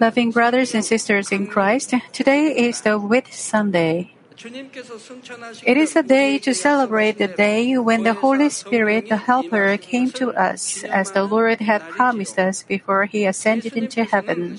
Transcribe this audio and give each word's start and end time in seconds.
Loving 0.00 0.30
brothers 0.30 0.74
and 0.74 0.84
sisters 0.84 1.32
in 1.32 1.46
Christ, 1.46 1.94
today 2.12 2.54
is 2.54 2.82
the 2.82 2.98
Whit 2.98 3.28
Sunday. 3.32 4.13
It 4.36 5.76
is 5.76 5.96
a 5.96 6.02
day 6.02 6.38
to 6.38 6.54
celebrate 6.54 7.18
the 7.18 7.28
day 7.28 7.78
when 7.78 8.02
the 8.02 8.14
Holy 8.14 8.50
Spirit, 8.50 9.08
the 9.08 9.16
Helper, 9.16 9.76
came 9.76 10.10
to 10.12 10.32
us, 10.32 10.82
as 10.84 11.12
the 11.12 11.24
Lord 11.24 11.60
had 11.60 11.88
promised 11.88 12.38
us 12.38 12.62
before 12.62 13.04
he 13.06 13.24
ascended 13.24 13.76
into 13.76 14.04
heaven. 14.04 14.58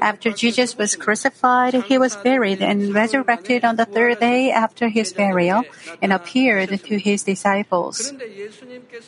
After 0.00 0.30
Jesus 0.30 0.76
was 0.76 0.96
crucified, 0.96 1.74
he 1.88 1.96
was 1.96 2.16
buried 2.16 2.60
and 2.60 2.94
resurrected 2.94 3.64
on 3.64 3.76
the 3.76 3.86
third 3.86 4.20
day 4.20 4.50
after 4.50 4.88
his 4.88 5.12
burial 5.12 5.64
and 6.02 6.12
appeared 6.12 6.68
to 6.84 6.98
his 6.98 7.22
disciples. 7.22 8.12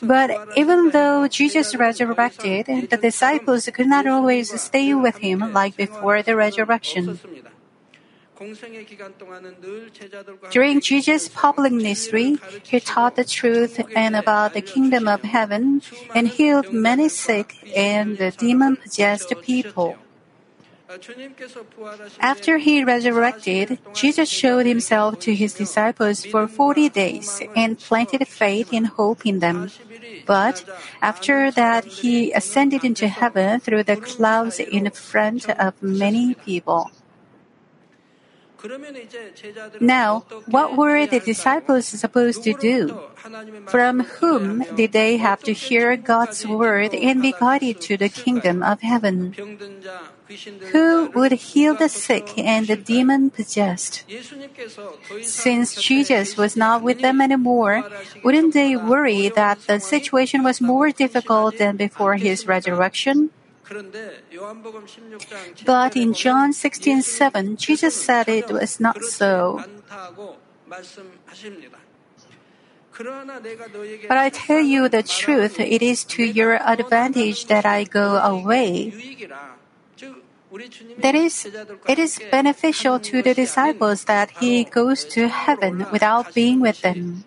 But 0.01 0.31
even 0.55 0.89
though 0.89 1.27
Jesus 1.27 1.75
resurrected, 1.75 2.89
the 2.89 2.97
disciples 2.97 3.69
could 3.73 3.87
not 3.87 4.07
always 4.07 4.49
stay 4.59 4.93
with 4.93 5.17
him 5.17 5.53
like 5.53 5.77
before 5.77 6.23
the 6.23 6.35
resurrection. 6.35 7.19
During 10.51 10.81
Jesus' 10.81 11.27
public 11.27 11.73
ministry, 11.73 12.37
he 12.63 12.79
taught 12.79 13.15
the 13.15 13.23
truth 13.23 13.79
and 13.95 14.15
about 14.15 14.53
the 14.53 14.61
kingdom 14.61 15.07
of 15.07 15.23
heaven 15.23 15.81
and 16.13 16.27
healed 16.27 16.71
many 16.71 17.09
sick 17.09 17.55
and 17.75 18.17
demon 18.37 18.75
possessed 18.75 19.33
people. 19.41 19.97
After 22.19 22.57
he 22.59 22.83
resurrected, 22.83 23.79
Jesus 23.93 24.29
showed 24.29 24.65
himself 24.65 25.19
to 25.19 25.35
his 25.35 25.53
disciples 25.53 26.25
for 26.25 26.47
40 26.47 26.89
days 26.89 27.41
and 27.55 27.77
planted 27.77 28.25
faith 28.27 28.69
and 28.71 28.87
hope 28.87 29.25
in 29.25 29.39
them. 29.39 29.69
But 30.25 30.63
after 31.01 31.51
that, 31.51 31.83
he 31.85 32.31
ascended 32.31 32.85
into 32.85 33.07
heaven 33.07 33.59
through 33.59 33.83
the 33.83 33.97
clouds 33.97 34.59
in 34.59 34.89
front 34.91 35.49
of 35.49 35.81
many 35.81 36.35
people. 36.35 36.91
Now, 39.79 40.25
what 40.47 40.75
were 40.75 41.05
the 41.05 41.19
disciples 41.19 41.85
supposed 41.85 42.43
to 42.43 42.53
do? 42.53 42.99
From 43.67 44.01
whom 44.17 44.63
did 44.75 44.93
they 44.93 45.17
have 45.17 45.43
to 45.43 45.53
hear 45.53 45.95
God's 45.95 46.47
word 46.47 46.93
and 46.93 47.21
be 47.21 47.33
guided 47.39 47.81
to 47.81 47.97
the 47.97 48.09
kingdom 48.09 48.63
of 48.63 48.81
heaven? 48.81 49.35
Who 50.71 51.11
would 51.15 51.31
heal 51.31 51.75
the 51.75 51.89
sick 51.89 52.37
and 52.37 52.67
the 52.67 52.75
demon 52.75 53.29
possessed? 53.29 54.03
Since 55.21 55.81
Jesus 55.81 56.35
was 56.35 56.57
not 56.57 56.81
with 56.81 57.01
them 57.01 57.21
anymore, 57.21 57.83
wouldn't 58.23 58.53
they 58.53 58.75
worry 58.75 59.29
that 59.29 59.59
the 59.67 59.79
situation 59.79 60.43
was 60.43 60.59
more 60.59 60.91
difficult 60.91 61.57
than 61.57 61.77
before 61.77 62.15
his 62.15 62.47
resurrection? 62.47 63.29
But 65.65 65.95
in 65.95 66.13
John 66.13 66.53
16 66.53 67.01
7, 67.01 67.57
Jesus 67.57 67.95
said 67.95 68.29
it 68.29 68.49
was 68.49 68.79
not 68.79 69.03
so. 69.03 69.63
But 74.07 74.17
I 74.17 74.29
tell 74.29 74.61
you 74.61 74.89
the 74.89 75.03
truth, 75.03 75.59
it 75.59 75.81
is 75.81 76.03
to 76.05 76.23
your 76.23 76.55
advantage 76.65 77.45
that 77.47 77.65
I 77.65 77.83
go 77.83 78.17
away. 78.17 78.93
That 80.99 81.15
is, 81.15 81.45
it 81.87 81.99
is 81.99 82.19
beneficial 82.31 82.99
to 82.99 83.21
the 83.21 83.33
disciples 83.33 84.05
that 84.05 84.31
he 84.39 84.63
goes 84.63 85.05
to 85.13 85.27
heaven 85.27 85.85
without 85.91 86.33
being 86.33 86.59
with 86.59 86.81
them. 86.81 87.25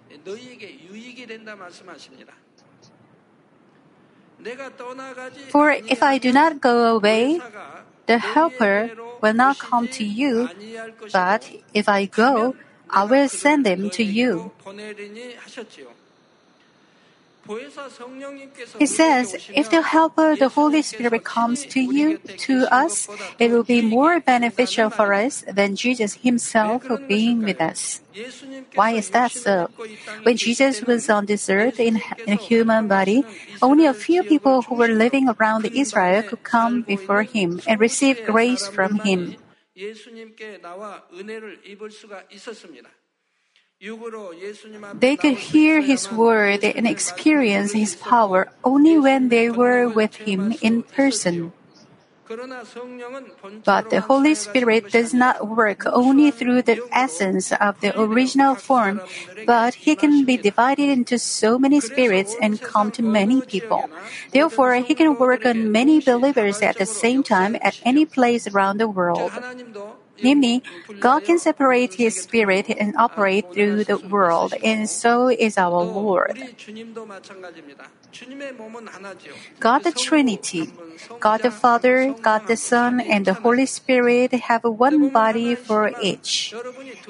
For 5.51 5.71
if 5.73 6.03
I 6.03 6.19
do 6.19 6.33
not 6.33 6.61
go 6.61 6.97
away, 6.97 7.41
the 8.07 8.19
Helper 8.19 8.91
will 9.21 9.35
not 9.35 9.59
come 9.59 9.89
to 9.89 10.05
you, 10.05 10.49
but 11.13 11.51
if 11.75 11.89
I 11.89 12.07
go, 12.07 12.57
I 12.89 13.05
will 13.05 13.29
send 13.29 13.67
him 13.67 13.91
to 13.91 14.03
you. 14.03 14.51
보내리니 17.40 17.40
하셨지요. 17.40 17.40
보혜사 17.46 17.90
성령님께서 17.90 18.80
He 18.80 18.88
says, 18.88 19.36
if 19.54 19.70
the 19.70 19.82
Helper, 19.82 20.36
the 20.36 20.50
Holy 20.50 20.82
Spirit, 20.82 21.24
comes 21.24 21.66
to 21.68 21.80
you, 21.80 22.18
to 22.42 22.66
us, 22.74 23.08
it 23.38 23.52
will 23.52 23.64
be 23.64 23.82
more 23.82 24.20
beneficial 24.20 24.90
for 24.90 25.14
us 25.14 25.46
than 25.48 25.76
Jesus 25.76 26.16
himself 26.16 26.84
being 27.08 27.44
with 27.44 27.62
us. 27.62 28.02
Why 28.74 28.98
is 28.98 29.12
that 29.12 29.32
so? 29.32 29.70
When 30.24 30.38
Jesus 30.38 30.82
was 30.82 31.10
on 31.10 31.28
this 31.28 31.48
earth 31.50 31.80
in, 31.80 32.02
in 32.26 32.34
a 32.34 32.42
human 32.42 32.88
body, 32.88 33.24
only 33.62 33.86
a 33.86 33.94
few 33.94 34.24
people 34.24 34.64
who 34.64 34.76
were 34.76 34.90
living 34.90 35.30
around 35.30 35.66
Israel 35.66 36.24
could 36.24 36.44
come 36.44 36.82
before 36.82 37.24
him 37.24 37.62
and 37.68 37.80
receive 37.80 38.26
grace 38.26 38.68
from 38.68 39.00
him. 39.06 39.38
예수님께 39.78 40.62
나와 40.62 41.04
은혜를 41.14 41.60
입을 41.66 41.92
수가 41.92 42.24
있었습니다. 42.32 42.90
They 43.81 45.17
could 45.17 45.39
hear 45.39 45.81
his 45.81 46.13
word 46.13 46.65
and 46.65 46.87
experience 46.87 47.73
his 47.73 47.97
power 47.97 48.53
only 48.63 48.99
when 48.99 49.31
they 49.31 49.49
were 49.49 49.89
with 49.89 50.17
him 50.17 50.53
in 50.61 50.83
person. 50.83 51.53
But 53.65 53.91
the 53.91 54.03
Holy 54.03 54.35
Spirit 54.35 54.93
does 54.93 55.13
not 55.13 55.49
work 55.49 55.83
only 55.87 56.31
through 56.31 56.63
the 56.63 56.79
essence 56.93 57.51
of 57.53 57.81
the 57.81 57.99
original 57.99 58.55
form, 58.55 59.01
but 59.47 59.75
he 59.75 59.97
can 59.97 60.25
be 60.25 60.37
divided 60.37 60.91
into 60.91 61.19
so 61.19 61.59
many 61.59 61.81
spirits 61.81 62.37
and 62.41 62.61
come 62.61 62.93
to 62.93 63.03
many 63.03 63.41
people. 63.41 63.91
Therefore, 64.31 64.75
he 64.75 64.95
can 64.95 65.17
work 65.17 65.45
on 65.45 65.73
many 65.73 66.01
believers 66.01 66.63
at 66.63 66.79
the 66.79 66.87
same 66.87 67.25
time 67.25 67.57
at 67.63 67.81
any 67.83 68.05
place 68.05 68.47
around 68.47 68.79
the 68.79 68.89
world. 68.89 69.33
Namely, 70.23 70.63
God 70.99 71.25
can 71.25 71.39
separate 71.39 71.95
His 71.95 72.17
Spirit 72.17 72.69
and 72.69 72.95
operate 72.97 73.47
through 73.53 73.85
the 73.85 73.99
world, 73.99 74.55
and 74.63 74.89
so 74.89 75.29
is 75.29 75.57
our 75.57 75.83
Lord. 75.83 76.39
God 79.61 79.83
the 79.85 79.93
Trinity, 79.93 80.73
God 81.21 81.43
the 81.43 81.51
Father, 81.51 82.15
God 82.23 82.47
the 82.47 82.57
Son, 82.57 83.01
and 83.01 83.25
the 83.27 83.35
Holy 83.35 83.67
Spirit 83.67 84.33
have 84.33 84.65
one 84.65 85.09
body 85.11 85.55
for 85.55 85.93
each. 86.03 86.55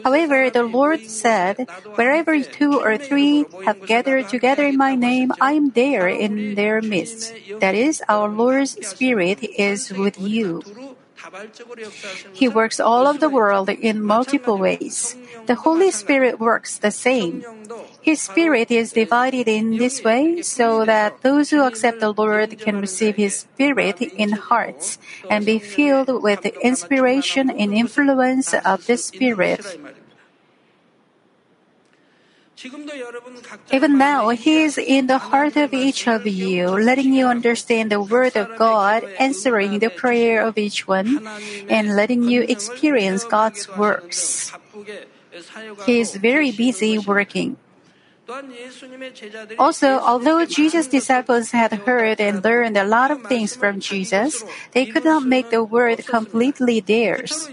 However, 0.05 0.51
the 0.51 0.63
Lord 0.63 1.01
said, 1.03 1.69
Wherever 1.95 2.41
two 2.43 2.79
or 2.79 2.97
three 2.97 3.45
have 3.65 3.85
gathered 3.87 4.29
together 4.29 4.65
in 4.65 4.77
my 4.77 4.95
name, 4.95 5.33
I 5.41 5.53
am 5.53 5.71
there 5.71 6.09
in 6.09 6.55
their 6.55 6.81
midst. 6.81 7.33
That 7.61 7.75
is, 7.75 8.03
our 8.09 8.29
Lord's 8.29 8.77
Spirit 8.87 9.43
is 9.43 9.91
with 9.91 10.19
you. 10.19 10.63
He 12.33 12.49
works 12.49 12.81
all 12.81 13.07
over 13.07 13.19
the 13.19 13.29
world 13.29 13.69
in 13.69 14.03
multiple 14.03 14.59
ways. 14.59 15.17
The 15.47 15.55
Holy 15.55 15.91
Spirit 15.91 16.41
works 16.41 16.79
the 16.79 16.91
same. 16.91 17.45
His 18.01 18.21
Spirit 18.21 18.71
is 18.71 18.93
divided 18.93 19.49
in 19.49 19.77
this 19.77 20.03
way 20.03 20.43
so 20.43 20.85
that 20.85 21.23
those 21.23 21.51
who 21.51 21.63
accept 21.63 22.01
the 22.01 22.13
Lord 22.13 22.59
can 22.59 22.81
receive 22.81 23.17
His 23.17 23.45
Spirit 23.45 24.01
in 24.01 24.33
hearts 24.33 24.99
and 25.29 25.45
be 25.45 25.59
filled 25.59 26.23
with 26.23 26.43
the 26.43 26.55
inspiration 26.65 27.51
and 27.51 27.75
influence 27.75 28.55
of 28.55 28.87
the 28.87 28.97
Spirit. 28.97 29.61
Even 33.73 33.99
now, 33.99 34.29
He 34.31 34.63
is 34.63 34.77
in 34.77 35.07
the 35.07 35.19
heart 35.19 35.57
of 35.57 35.73
each 35.73 36.07
of 36.07 36.27
you, 36.27 36.69
letting 36.69 37.15
you 37.15 37.27
understand 37.27 37.91
the 37.91 38.01
Word 38.01 38.37
of 38.37 38.57
God, 38.59 39.05
answering 39.19 39.79
the 39.79 39.89
prayer 39.91 40.43
of 40.43 40.59
each 40.59 40.87
one, 40.87 41.27
and 41.69 41.97
letting 41.97 42.25
you 42.25 42.43
experience 42.43 43.25
God's 43.25 43.69
works. 43.77 44.53
He 45.87 46.01
is 46.01 46.17
very 46.17 46.53
busy 46.53 46.99
working. 46.99 47.57
Also, 49.59 49.99
although 49.99 50.45
Jesus' 50.47 50.87
disciples 50.87 51.51
had 51.51 51.73
heard 51.85 52.21
and 52.21 52.45
learned 52.45 52.77
a 52.77 52.85
lot 52.85 53.11
of 53.11 53.23
things 53.25 53.57
from 53.57 53.81
Jesus, 53.81 54.45
they 54.73 54.87
could 54.87 55.05
not 55.05 55.25
make 55.25 55.51
the 55.51 55.65
word 55.65 56.07
completely 56.07 56.81
theirs. 56.81 57.49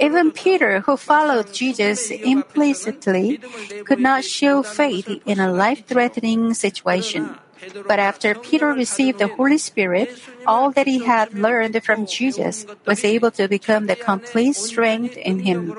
Even 0.00 0.30
Peter, 0.32 0.80
who 0.80 0.96
followed 0.96 1.52
Jesus 1.52 2.10
implicitly, 2.10 3.40
could 3.84 4.00
not 4.00 4.24
show 4.24 4.62
faith 4.62 5.08
in 5.24 5.38
a 5.38 5.52
life 5.52 5.86
threatening 5.86 6.54
situation. 6.54 7.38
But 7.86 7.98
after 7.98 8.34
Peter 8.34 8.74
received 8.74 9.18
the 9.18 9.28
Holy 9.28 9.58
Spirit, 9.58 10.20
all 10.46 10.70
that 10.72 10.86
he 10.86 11.04
had 11.04 11.32
learned 11.32 11.82
from 11.82 12.06
Jesus 12.06 12.66
was 12.84 13.04
able 13.04 13.30
to 13.32 13.48
become 13.48 13.86
the 13.86 13.96
complete 13.96 14.56
strength 14.56 15.16
in 15.16 15.40
him. 15.40 15.72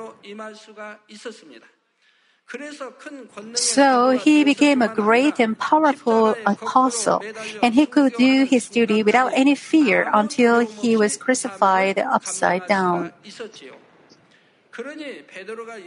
So 3.55 4.11
he 4.11 4.43
became 4.43 4.81
a 4.81 4.87
great 4.87 5.39
and 5.39 5.57
powerful 5.57 6.35
apostle, 6.45 7.23
and 7.61 7.73
he 7.73 7.85
could 7.85 8.13
do 8.13 8.45
his 8.45 8.69
duty 8.69 9.01
without 9.01 9.31
any 9.33 9.55
fear 9.55 10.09
until 10.13 10.59
he 10.59 10.95
was 10.95 11.17
crucified 11.17 11.97
upside 11.97 12.67
down. 12.67 13.13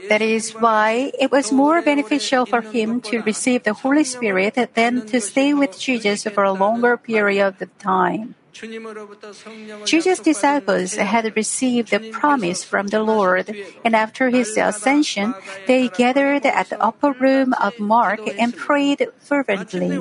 That 0.09 0.23
is 0.23 0.53
why 0.53 1.13
it 1.19 1.31
was 1.31 1.53
more 1.53 1.83
beneficial 1.83 2.47
for 2.47 2.63
him 2.63 3.01
to 3.03 3.21
receive 3.21 3.63
the 3.65 3.75
Holy 3.75 4.05
Spirit 4.05 4.57
than 4.75 5.07
to 5.07 5.21
stay 5.21 5.53
with 5.53 5.79
Jesus 5.79 6.25
for 6.25 6.43
a 6.43 6.53
longer 6.53 6.97
period 6.97 7.61
of 7.61 7.79
time. 7.79 8.35
Jesus' 9.85 10.21
disciples 10.21 10.95
had 10.95 11.37
received 11.37 11.91
the 11.91 12.01
promise 12.11 12.65
from 12.65 12.89
the 12.89 13.03
Lord, 13.03 13.55
and 13.85 13.95
after 13.95 14.31
his 14.31 14.57
ascension, 14.57 15.35
they 15.67 15.89
gathered 15.89 16.45
at 16.47 16.71
the 16.71 16.83
upper 16.83 17.13
room 17.13 17.55
of 17.55 17.79
Mark 17.79 18.21
and 18.39 18.57
prayed 18.57 19.07
fervently. 19.21 19.99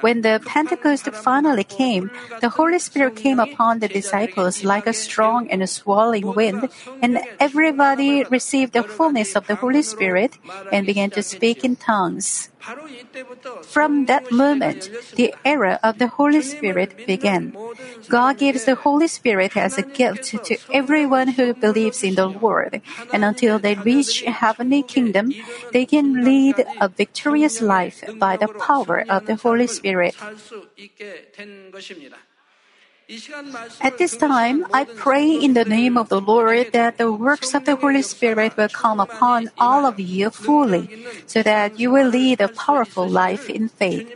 When 0.00 0.22
the 0.22 0.42
Pentecost 0.44 1.06
finally 1.12 1.64
came, 1.64 2.10
the 2.40 2.48
Holy 2.50 2.78
Spirit 2.78 3.16
came 3.16 3.38
upon 3.38 3.78
the 3.78 3.88
disciples 3.88 4.64
like 4.64 4.86
a 4.86 4.92
strong 4.92 5.50
and 5.50 5.68
swelling 5.68 6.34
wind, 6.34 6.68
and 7.02 7.20
everybody 7.38 8.24
received 8.24 8.72
the 8.72 8.82
fullness 8.82 9.36
of 9.36 9.46
the 9.46 9.56
Holy 9.56 9.82
Spirit 9.82 10.38
and 10.72 10.86
began 10.86 11.10
to 11.10 11.22
speak 11.22 11.64
in 11.64 11.76
tongues. 11.76 12.48
From 13.62 14.06
that 14.06 14.30
moment, 14.30 14.90
the 15.16 15.34
era 15.44 15.80
of 15.82 15.98
the 15.98 16.08
Holy 16.08 16.42
Spirit 16.42 17.06
began. 17.06 17.54
God 18.08 18.38
gives 18.38 18.64
the 18.64 18.74
Holy 18.74 19.08
Spirit 19.08 19.56
as 19.56 19.78
a 19.78 19.82
gift 19.82 20.44
to 20.44 20.56
everyone 20.72 21.28
who 21.28 21.54
believes 21.54 22.02
in 22.02 22.14
the 22.14 22.26
Lord, 22.26 22.82
and 23.12 23.24
until 23.24 23.58
they 23.58 23.74
reach 23.74 24.22
heavenly 24.22 24.82
kingdom, 24.82 25.34
they 25.72 25.86
can 25.86 26.24
lead 26.24 26.64
a 26.80 26.88
victorious 26.88 27.60
life 27.60 28.04
by 28.18 28.36
the 28.36 28.48
power 28.48 29.04
of 29.08 29.26
the 29.26 29.36
Holy 29.36 29.66
Spirit. 29.66 30.14
At 33.80 33.98
this 33.98 34.16
time, 34.16 34.66
I 34.72 34.84
pray 34.84 35.26
in 35.26 35.54
the 35.54 35.64
name 35.64 35.98
of 35.98 36.08
the 36.08 36.20
Lord 36.20 36.70
that 36.72 36.98
the 36.98 37.10
works 37.10 37.54
of 37.54 37.64
the 37.64 37.74
Holy 37.74 38.02
Spirit 38.02 38.56
will 38.56 38.68
come 38.68 39.00
upon 39.00 39.50
all 39.58 39.84
of 39.84 39.98
you 39.98 40.30
fully, 40.30 40.86
so 41.26 41.42
that 41.42 41.78
you 41.78 41.90
will 41.90 42.08
lead 42.08 42.40
a 42.40 42.48
powerful 42.48 43.08
life 43.08 43.50
in 43.50 43.68
faith. 43.68 44.06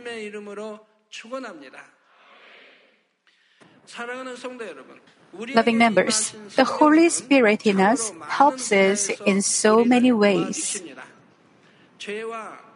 Loving 5.53 5.77
members, 5.77 6.33
the 6.55 6.63
Holy 6.63 7.09
Spirit 7.09 7.67
in 7.67 7.81
us 7.81 8.13
helps 8.29 8.71
us 8.71 9.09
in 9.25 9.41
so 9.41 9.83
many 9.83 10.11
ways. 10.11 10.81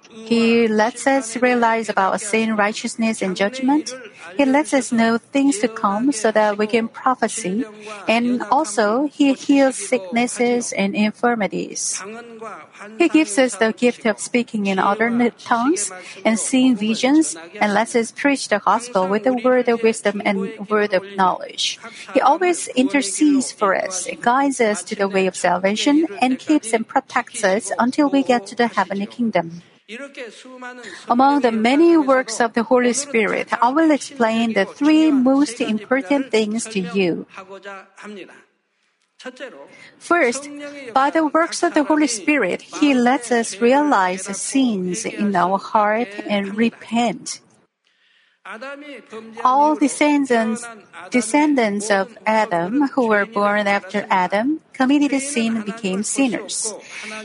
He 0.10 0.68
lets 0.68 1.06
us 1.06 1.38
realize 1.38 1.88
about 1.88 2.20
sin, 2.20 2.56
righteousness, 2.56 3.22
and 3.22 3.38
judgment. 3.38 3.94
He 4.38 4.46
lets 4.46 4.74
us 4.74 4.92
know 4.92 5.18
things 5.18 5.60
to 5.60 5.68
come 5.68 6.12
so 6.12 6.32
that 6.32 6.58
we 6.58 6.66
can 6.66 6.88
prophesy. 6.88 7.64
And 8.08 8.42
also, 8.50 9.06
He 9.06 9.34
heals 9.34 9.76
sicknesses 9.76 10.74
and 10.74 10.96
infirmities. 10.96 12.02
He 12.98 13.10
gives 13.10 13.38
us 13.38 13.56
the 13.56 13.72
gift 13.72 14.06
of 14.06 14.20
speaking 14.20 14.66
in 14.66 14.80
other 14.80 15.10
tongues 15.46 15.92
and 16.26 16.40
seeing 16.40 16.76
visions 16.76 17.36
and 17.62 17.74
lets 17.74 17.96
us 17.96 18.12
preach 18.12 18.48
the 18.48 18.60
gospel 18.60 19.08
with 19.08 19.24
the 19.24 19.34
word 19.34 19.70
of 19.70 19.84
wisdom 19.84 20.22
and 20.26 20.58
word 20.70 20.94
of 20.94 21.04
knowledge. 21.16 21.80
He 22.14 22.22
always 22.22 22.68
intercedes 22.70 23.52
for 23.52 23.76
us, 23.76 24.08
guides 24.22 24.60
us 24.60 24.84
to 24.84 24.96
the 24.96 25.08
way 25.08 25.28
of 25.28 25.36
salvation, 25.36 26.08
and 26.22 26.40
keeps 26.40 26.74
and 26.74 26.88
protects 26.88 27.44
us 27.44 27.72
until 27.78 28.10
we 28.10 28.24
get 28.24 28.48
to 28.48 28.56
the 28.56 28.68
heavenly 28.68 29.06
kingdom. 29.06 29.62
Among 31.08 31.42
the 31.42 31.52
many 31.52 31.98
works 31.98 32.40
of 32.40 32.54
the 32.54 32.64
Holy 32.64 32.94
Spirit, 32.94 33.50
I 33.60 33.70
will 33.70 33.90
explain 33.90 34.54
the 34.54 34.66
three 34.66 35.10
most 35.10 35.60
important 35.60 36.30
things 36.30 36.66
to 36.66 36.80
you. 36.80 37.26
First, 39.98 40.48
by 40.94 41.10
the 41.10 41.26
works 41.26 41.64
of 41.64 41.74
the 41.74 41.84
Holy 41.84 42.08
Spirit, 42.08 42.62
He 42.62 42.94
lets 42.94 43.32
us 43.32 43.60
realize 43.60 44.24
sins 44.38 45.06
in 45.06 45.36
our 45.36 45.58
heart 45.58 46.08
and 46.28 46.56
repent. 46.56 47.42
All 49.44 49.75
descendants, 49.75 50.66
descendants 51.12 51.92
of 51.92 52.18
Adam 52.25 52.88
who 52.90 53.07
were 53.07 53.25
born 53.25 53.68
after 53.68 54.07
Adam 54.10 54.62
committed 54.74 55.22
sin 55.22 55.57
and 55.57 55.66
became 55.66 56.01
sinners. 56.01 56.74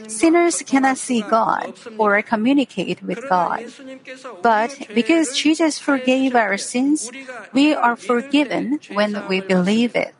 Sinners 0.06 0.60
cannot 0.62 0.98
see 0.98 1.22
God 1.22 1.72
or 1.96 2.20
communicate 2.20 3.02
with 3.02 3.24
God. 3.28 3.64
But 4.42 4.76
because 4.92 5.36
Jesus 5.36 5.78
forgave 5.78 6.34
our 6.34 6.58
sins, 6.58 7.10
we 7.52 7.72
are 7.72 7.96
forgiven 7.96 8.80
when 8.92 9.26
we 9.26 9.40
believe 9.40 9.96
it. 9.96 10.14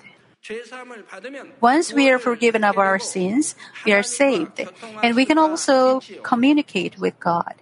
Once 1.60 1.92
we 1.92 2.08
are 2.10 2.18
forgiven 2.18 2.64
of 2.64 2.78
our 2.78 2.98
sins, 2.98 3.56
we 3.84 3.92
are 3.92 4.02
saved, 4.02 4.60
and 5.02 5.16
we 5.16 5.24
can 5.24 5.38
also 5.38 6.00
communicate 6.22 6.98
with 6.98 7.18
God. 7.20 7.54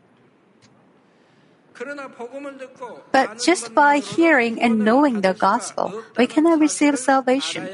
But 3.12 3.38
just 3.42 3.74
by 3.74 3.98
hearing 3.98 4.60
and 4.60 4.84
knowing 4.84 5.20
the 5.20 5.34
gospel, 5.34 6.02
we 6.16 6.26
cannot 6.26 6.60
receive 6.60 6.98
salvation. 6.98 7.68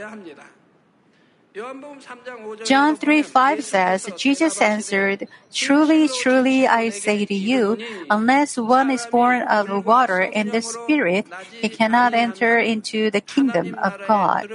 John 2.64 2.96
3 2.96 3.22
5 3.22 3.64
says, 3.64 4.08
Jesus 4.16 4.60
answered, 4.62 5.26
Truly, 5.52 6.08
truly, 6.08 6.66
I 6.68 6.90
say 6.90 7.24
to 7.24 7.34
you, 7.34 7.78
unless 8.10 8.56
one 8.56 8.90
is 8.90 9.06
born 9.06 9.42
of 9.42 9.84
water 9.84 10.20
and 10.20 10.52
the 10.52 10.62
Spirit, 10.62 11.26
he 11.50 11.68
cannot 11.68 12.14
enter 12.14 12.58
into 12.58 13.10
the 13.10 13.20
kingdom 13.20 13.74
of 13.82 13.98
God. 14.06 14.46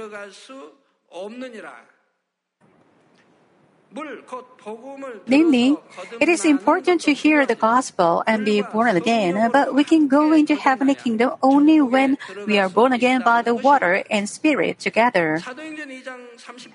Namely, 5.26 5.76
it 6.20 6.28
is 6.28 6.44
important 6.44 7.00
to 7.02 7.12
hear 7.12 7.46
the 7.46 7.54
gospel 7.54 8.24
and 8.26 8.44
be 8.44 8.62
born 8.62 8.96
again, 8.96 9.50
but 9.52 9.74
we 9.74 9.84
can 9.84 10.08
go 10.08 10.32
into 10.32 10.54
heavenly 10.54 10.94
kingdom 10.94 11.32
only 11.42 11.80
when 11.80 12.18
we 12.46 12.58
are 12.58 12.68
born 12.68 12.92
again 12.92 13.22
by 13.22 13.42
the 13.42 13.54
water 13.54 14.02
and 14.10 14.28
spirit 14.28 14.78
together. 14.80 15.40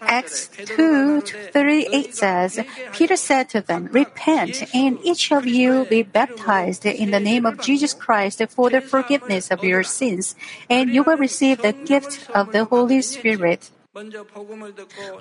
Acts 0.01 0.49
2 0.65 1.21
38 1.21 2.15
says, 2.15 2.59
Peter 2.93 3.15
said 3.15 3.49
to 3.49 3.61
them, 3.61 3.89
Repent, 3.91 4.63
and 4.73 4.99
each 5.03 5.31
of 5.31 5.45
you 5.45 5.85
be 5.89 6.03
baptized 6.03 6.85
in 6.85 7.11
the 7.11 7.19
name 7.19 7.45
of 7.45 7.59
Jesus 7.59 7.93
Christ 7.93 8.41
for 8.49 8.69
the 8.69 8.81
forgiveness 8.81 9.51
of 9.51 9.63
your 9.63 9.83
sins, 9.83 10.35
and 10.69 10.93
you 10.93 11.03
will 11.03 11.17
receive 11.17 11.61
the 11.61 11.73
gift 11.73 12.29
of 12.33 12.51
the 12.51 12.65
Holy 12.65 13.01
Spirit. 13.01 13.71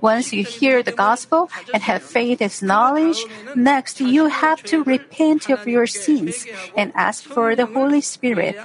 Once 0.01 0.33
you 0.33 0.45
hear 0.45 0.83
the 0.83 0.93
gospel 0.93 1.51
and 1.73 1.83
have 1.83 2.03
faith 2.03 2.41
as 2.43 2.63
knowledge, 2.63 3.25
next 3.55 4.01
you 4.01 4.27
have 4.27 4.63
to 4.65 4.83
repent 4.85 5.49
of 5.51 5.67
your 5.67 5.87
sins 5.87 6.47
and 6.77 6.93
ask 6.95 7.25
for 7.25 7.55
the 7.55 7.67
Holy 7.67 8.01
Spirit. 8.01 8.57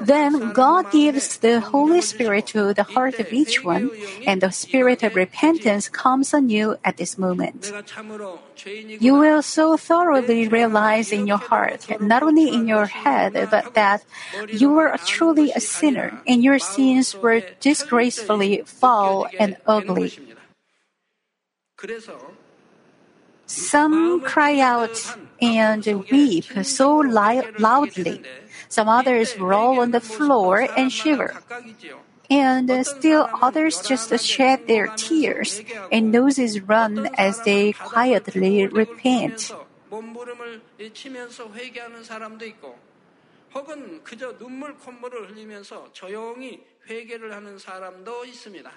Then 0.00 0.52
God 0.52 0.90
gives 0.90 1.38
the 1.38 1.60
Holy 1.60 2.00
Spirit 2.00 2.46
to 2.48 2.72
the 2.72 2.84
heart 2.84 3.18
of 3.18 3.32
each 3.32 3.62
one, 3.62 3.90
and 4.26 4.40
the 4.40 4.50
spirit 4.50 5.02
of 5.02 5.14
repentance 5.14 5.88
comes 5.88 6.32
on 6.32 6.48
you 6.48 6.76
at 6.84 6.96
this 6.96 7.18
moment. 7.18 7.70
You 8.98 9.14
will 9.14 9.42
so 9.42 9.76
thoroughly 9.76 10.48
realize 10.48 11.12
in 11.12 11.26
your 11.26 11.38
heart, 11.38 12.00
not 12.00 12.22
only 12.22 12.48
in 12.48 12.66
your 12.66 12.86
head, 12.86 13.34
but 13.50 13.74
that 13.74 14.04
you 14.48 14.70
were 14.72 14.96
truly 15.04 15.52
a 15.52 15.60
sinner 15.60 16.22
and 16.26 16.42
your 16.42 16.58
sins 16.58 17.14
were 17.20 17.42
disgracefully 17.60 18.62
foul 18.64 19.28
and 19.38 19.56
ugly. 19.66 20.12
Some 23.46 24.20
cry 24.20 24.60
out 24.60 25.16
and 25.40 25.84
weep 26.10 26.46
so 26.62 26.96
loudly. 26.96 28.22
Some 28.69 28.89
others 28.89 29.37
roll 29.39 29.79
on 29.79 29.91
the 29.91 30.01
floor 30.01 30.67
and 30.75 30.91
shiver. 30.91 31.33
And 32.29 32.69
still 32.85 33.27
others 33.41 33.81
just 33.81 34.13
shed 34.19 34.67
their 34.67 34.87
tears 34.95 35.61
and 35.91 36.11
noses 36.11 36.61
run 36.61 37.09
as 37.17 37.41
they 37.43 37.73
quietly 37.73 38.67
repent. 38.67 39.53
혹은 43.53 44.01
그저 44.03 44.35
눈물 44.39 44.75
콧물을 44.77 45.29
흘리면서 45.29 45.87
조용히 45.93 46.65
회개를 46.89 47.33
하는 47.33 47.59
사람도 47.59 48.25
있습니다. 48.25 48.71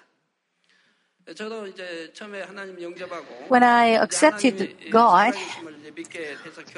When 3.47 3.63
I 3.63 3.85
accepted 3.87 4.73
God, 4.89 5.33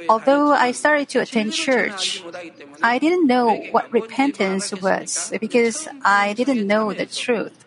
although 0.09 0.51
I 0.51 0.71
started 0.71 1.09
to 1.09 1.21
attend 1.21 1.53
church, 1.53 2.23
I 2.81 2.99
didn't 2.99 3.27
know 3.27 3.53
what 3.71 3.91
repentance 3.91 4.73
was 4.73 5.31
because 5.39 5.87
I 6.03 6.33
didn't 6.33 6.67
know 6.67 6.93
the 6.93 7.05
truth. 7.05 7.65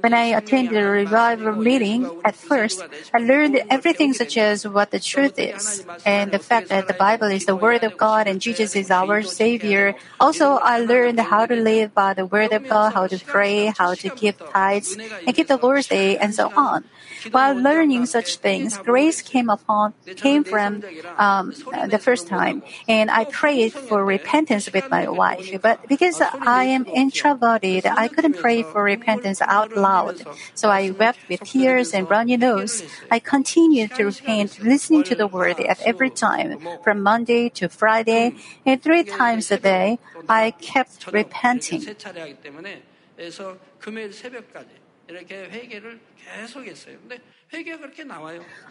When 0.00 0.14
I 0.14 0.32
attended 0.32 0.76
a 0.76 0.86
revival 0.86 1.54
meeting, 1.56 2.08
at 2.24 2.36
first, 2.36 2.82
I 3.12 3.18
learned 3.18 3.62
everything 3.68 4.12
such 4.14 4.36
as 4.38 4.66
what 4.66 4.90
the 4.90 5.00
truth 5.00 5.38
is, 5.38 5.84
and 6.06 6.30
the 6.32 6.38
fact 6.38 6.68
that 6.68 6.86
the 6.86 6.94
Bible 6.94 7.26
is 7.28 7.44
the 7.44 7.56
Word 7.56 7.82
of 7.84 7.96
God 7.96 8.26
and 8.26 8.40
Jesus 8.40 8.76
is 8.76 8.90
our 8.90 9.22
Savior. 9.22 9.94
Also, 10.18 10.56
I 10.62 10.78
learned 10.78 11.20
how 11.20 11.46
to 11.46 11.54
live 11.54 11.94
by 11.94 12.14
the 12.14 12.26
Word 12.26 12.52
of 12.52 12.68
God, 12.68 12.94
how 12.94 13.06
to 13.06 13.18
pray, 13.18 13.66
how 13.66 13.94
to 13.94 14.08
give 14.10 14.38
tithes, 14.38 14.96
and 15.26 15.34
keep 15.34 15.48
the 15.48 15.58
Lord's 15.58 15.88
Day, 15.88 16.16
and 16.16 16.34
so 16.34 16.52
on. 16.56 16.84
While 17.30 17.54
learning 17.54 18.06
such 18.06 18.36
things, 18.36 18.78
grace 18.78 19.22
came 19.22 19.50
upon 19.50 19.94
came 20.16 20.44
from 20.44 20.82
um, 21.16 21.52
the 21.88 21.98
first 21.98 22.26
time, 22.26 22.62
and 22.88 23.10
I 23.10 23.24
prayed 23.24 23.72
for 23.72 24.04
repentance 24.04 24.72
with 24.72 24.90
my 24.90 25.08
wife. 25.08 25.50
But 25.60 25.86
because 25.88 26.20
I 26.20 26.64
am 26.64 26.86
introverted, 26.86 27.86
I 27.86 28.08
couldn't 28.08 28.38
pray 28.38 28.62
for 28.62 28.82
repentance 28.82 29.40
out 29.42 29.76
loud. 29.76 30.24
So 30.54 30.68
I 30.70 30.90
wept 30.90 31.20
with 31.28 31.40
tears 31.44 31.92
and 31.92 32.08
runny 32.08 32.36
nose. 32.36 32.82
I 33.10 33.18
continued 33.18 33.94
to 33.96 34.04
repent, 34.04 34.60
listening 34.60 35.04
to 35.04 35.14
the 35.14 35.26
word 35.26 35.60
at 35.60 35.80
every 35.82 36.10
time, 36.10 36.58
from 36.82 37.02
Monday 37.02 37.48
to 37.50 37.68
Friday, 37.68 38.34
and 38.64 38.82
three 38.82 39.04
times 39.04 39.50
a 39.50 39.58
day. 39.58 39.98
I 40.28 40.52
kept 40.52 41.06
repenting. 41.12 41.84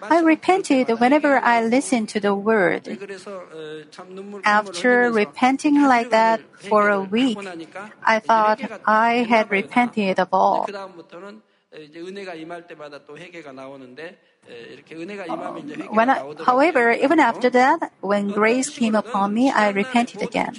I 0.01 0.21
repented 0.21 0.89
whenever 0.99 1.37
I 1.37 1.65
listened 1.65 2.09
to 2.09 2.19
the 2.19 2.33
word. 2.33 2.87
After 4.45 5.11
repenting 5.11 5.81
like 5.83 6.09
that 6.11 6.41
for 6.69 6.89
a 6.89 7.01
week, 7.01 7.37
I 8.05 8.19
thought 8.19 8.61
I 8.85 9.27
had 9.27 9.51
repented 9.51 10.19
of 10.19 10.29
all. 10.31 10.67
When 15.91 16.09
I, 16.09 16.33
however, 16.43 16.91
even 16.91 17.19
after 17.19 17.49
that, 17.51 17.91
when 18.01 18.29
grace 18.29 18.69
came 18.69 18.95
upon 18.95 19.33
me, 19.33 19.51
I 19.51 19.69
repented 19.69 20.23
again. 20.23 20.55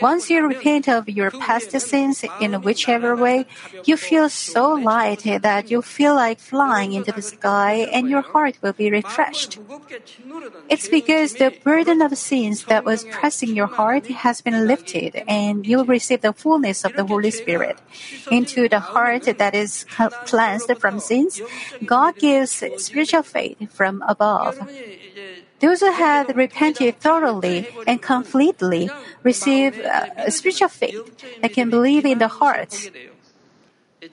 Once 0.00 0.28
you 0.28 0.46
repent 0.46 0.88
of 0.88 1.08
your 1.08 1.30
past 1.30 1.70
sins 1.80 2.24
in 2.40 2.52
whichever 2.62 3.16
way, 3.16 3.46
you 3.84 3.96
feel 3.96 4.28
so 4.28 4.72
light 4.74 5.22
that 5.40 5.70
you 5.70 5.80
feel 5.80 6.14
like 6.14 6.38
flying 6.38 6.92
into 6.92 7.12
the 7.12 7.22
sky 7.22 7.88
and 7.90 8.10
your 8.10 8.20
heart 8.20 8.58
will 8.60 8.74
be 8.74 8.90
refreshed. 8.90 9.58
It's 10.68 10.88
because 10.88 11.34
the 11.34 11.54
burden 11.64 12.02
of 12.02 12.18
sins 12.18 12.64
that 12.66 12.84
was 12.84 13.04
pressing 13.04 13.56
your 13.56 13.68
heart 13.68 14.06
has 14.08 14.42
been 14.42 14.66
lifted 14.66 15.22
and 15.26 15.66
you 15.66 15.84
receive 15.84 16.20
the 16.20 16.34
fullness 16.34 16.84
of 16.84 16.92
the 16.94 17.06
Holy 17.06 17.30
Spirit. 17.30 17.78
Into 18.30 18.68
the 18.68 18.80
heart 18.80 19.24
that 19.24 19.54
is 19.54 19.86
cleansed 20.26 20.76
from 20.78 21.00
sins, 21.00 21.40
God 21.86 22.16
gives 22.18 22.62
spiritual 22.76 23.03
spiritual 23.04 23.22
faith 23.22 23.72
from 23.72 24.02
above. 24.08 24.58
Those 25.60 25.80
who 25.80 25.92
have 25.92 26.28
repented 26.36 27.00
thoroughly 27.00 27.68
and 27.86 28.00
completely 28.00 28.90
receive 29.22 29.78
uh, 29.80 30.30
spiritual 30.30 30.68
faith 30.68 30.96
and 31.42 31.52
can 31.52 31.70
believe 31.70 32.04
in 32.04 32.18
the 32.18 32.28
heart. 32.28 32.90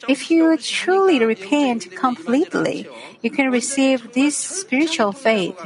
If 0.08 0.32
you 0.32 0.58
truly 0.58 1.20
repent 1.20 1.96
completely, 1.96 2.88
you 3.22 3.30
can 3.30 3.52
receive 3.52 4.14
this 4.14 4.38
spiritual 4.38 5.12
faith. 5.12 5.60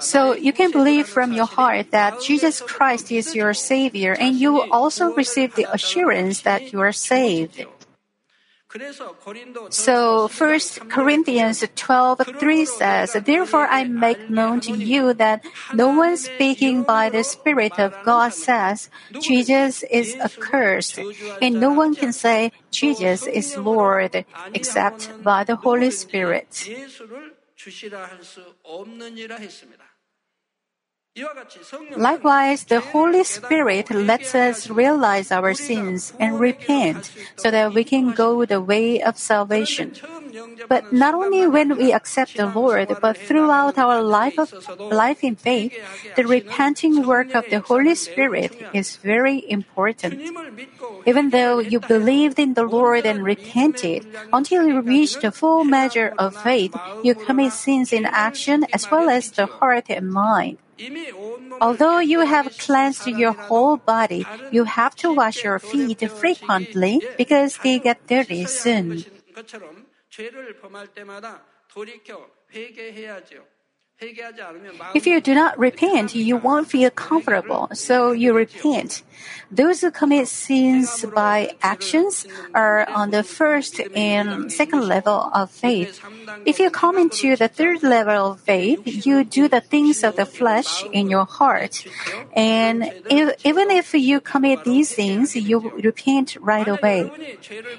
So 0.00 0.34
you 0.34 0.52
can 0.52 0.70
believe 0.70 1.06
from 1.08 1.32
your 1.32 1.46
heart 1.46 1.90
that 1.92 2.20
Jesus 2.20 2.60
Christ 2.60 3.12
is 3.12 3.34
your 3.34 3.52
Savior, 3.54 4.12
and 4.12 4.36
you 4.36 4.52
will 4.52 4.68
also 4.70 5.12
receive 5.14 5.54
the 5.54 5.68
assurance 5.72 6.42
that 6.42 6.72
you 6.72 6.80
are 6.80 6.92
saved. 6.92 7.64
So, 9.70 10.28
1 10.28 10.60
Corinthians 10.88 11.64
12 11.74 12.20
3 12.38 12.64
says, 12.64 13.12
Therefore 13.12 13.66
I 13.66 13.84
make 13.84 14.30
known 14.30 14.60
to 14.60 14.72
you 14.72 15.12
that 15.14 15.44
no 15.72 15.88
one 15.88 16.16
speaking 16.16 16.82
by 16.82 17.10
the 17.10 17.22
Spirit 17.22 17.78
of 17.78 17.94
God 18.02 18.32
says, 18.32 18.88
Jesus 19.20 19.82
is 19.84 20.16
accursed, 20.20 20.98
and 21.40 21.60
no 21.60 21.72
one 21.72 21.94
can 21.94 22.12
say, 22.12 22.52
Jesus 22.70 23.26
is 23.26 23.56
Lord, 23.56 24.24
except 24.54 25.12
by 25.22 25.44
the 25.44 25.56
Holy 25.56 25.90
Spirit. 25.90 26.68
Likewise, 31.96 32.64
the 32.64 32.80
Holy 32.80 33.22
Spirit 33.22 33.90
lets 33.90 34.34
us 34.34 34.70
realize 34.70 35.30
our 35.30 35.52
sins 35.52 36.14
and 36.18 36.40
repent 36.40 37.12
so 37.36 37.50
that 37.50 37.74
we 37.74 37.84
can 37.84 38.12
go 38.12 38.46
the 38.46 38.62
way 38.62 39.02
of 39.02 39.18
salvation. 39.18 39.92
But 40.68 40.90
not 40.90 41.12
only 41.12 41.46
when 41.46 41.76
we 41.76 41.92
accept 41.92 42.36
the 42.36 42.46
Lord, 42.46 42.96
but 43.02 43.18
throughout 43.18 43.76
our 43.76 44.00
life 44.00 44.38
of 44.38 44.54
life 44.78 45.22
in 45.22 45.36
faith, 45.36 45.76
the 46.16 46.26
repenting 46.26 47.04
work 47.04 47.34
of 47.34 47.44
the 47.50 47.60
Holy 47.60 47.94
Spirit 47.94 48.56
is 48.72 48.96
very 48.96 49.44
important. 49.50 50.16
Even 51.04 51.28
though 51.28 51.58
you 51.58 51.80
believed 51.80 52.38
in 52.38 52.54
the 52.54 52.64
Lord 52.64 53.04
and 53.04 53.22
repented, 53.22 54.06
until 54.32 54.66
you 54.66 54.80
reach 54.80 55.20
the 55.20 55.30
full 55.30 55.64
measure 55.64 56.14
of 56.16 56.34
faith, 56.34 56.74
you 57.02 57.14
commit 57.14 57.52
sins 57.52 57.92
in 57.92 58.06
action 58.06 58.64
as 58.72 58.90
well 58.90 59.10
as 59.10 59.30
the 59.30 59.44
heart 59.44 59.90
and 59.90 60.10
mind. 60.10 60.56
Although 61.60 61.98
you 61.98 62.20
have 62.20 62.56
cleansed 62.58 63.06
your 63.06 63.32
whole 63.32 63.76
body, 63.76 64.26
you 64.50 64.64
have 64.64 64.94
to 64.96 65.12
wash 65.12 65.44
your 65.44 65.58
feet 65.58 66.00
frequently 66.10 67.00
because 67.16 67.58
they 67.58 67.78
get 67.78 68.06
dirty 68.06 68.46
soon. 68.46 69.04
If 74.94 75.06
you 75.06 75.20
do 75.20 75.34
not 75.34 75.58
repent, 75.58 76.14
you 76.14 76.36
won't 76.36 76.68
feel 76.68 76.90
comfortable, 76.90 77.68
so 77.72 78.12
you 78.12 78.32
repent. 78.34 79.02
Those 79.50 79.80
who 79.82 79.90
commit 79.90 80.28
sins 80.28 81.04
by 81.14 81.54
actions 81.62 82.26
are 82.54 82.88
on 82.88 83.10
the 83.10 83.22
first 83.22 83.80
and 83.94 84.50
second 84.50 84.88
level 84.88 85.30
of 85.32 85.50
faith. 85.50 86.00
If 86.46 86.58
you 86.58 86.70
come 86.70 86.98
into 86.98 87.36
the 87.36 87.48
third 87.48 87.82
level 87.82 88.32
of 88.32 88.40
faith, 88.40 89.06
you 89.06 89.24
do 89.24 89.48
the 89.48 89.60
things 89.60 90.02
of 90.02 90.16
the 90.16 90.26
flesh 90.26 90.82
in 90.92 91.10
your 91.10 91.26
heart. 91.26 91.84
And 92.34 92.90
if, 93.10 93.44
even 93.44 93.70
if 93.70 93.94
you 93.94 94.20
commit 94.20 94.64
these 94.64 94.94
things, 94.94 95.36
you 95.36 95.60
repent 95.60 96.36
right 96.40 96.66
away. 96.66 97.10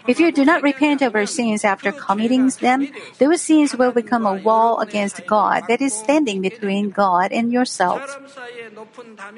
If 0.07 0.19
you 0.19 0.31
do 0.31 0.45
not 0.45 0.61
repent 0.61 1.01
of 1.01 1.13
your 1.13 1.25
sins 1.25 1.65
after 1.65 1.91
committing 1.91 2.49
them, 2.61 2.87
those 3.17 3.41
sins 3.41 3.75
will 3.75 3.91
become 3.91 4.25
a 4.25 4.33
wall 4.33 4.79
against 4.79 5.25
God 5.25 5.63
that 5.67 5.81
is 5.81 6.01
between 6.21 6.89
God 6.89 7.31
and 7.31 7.51
yourself. 7.51 8.19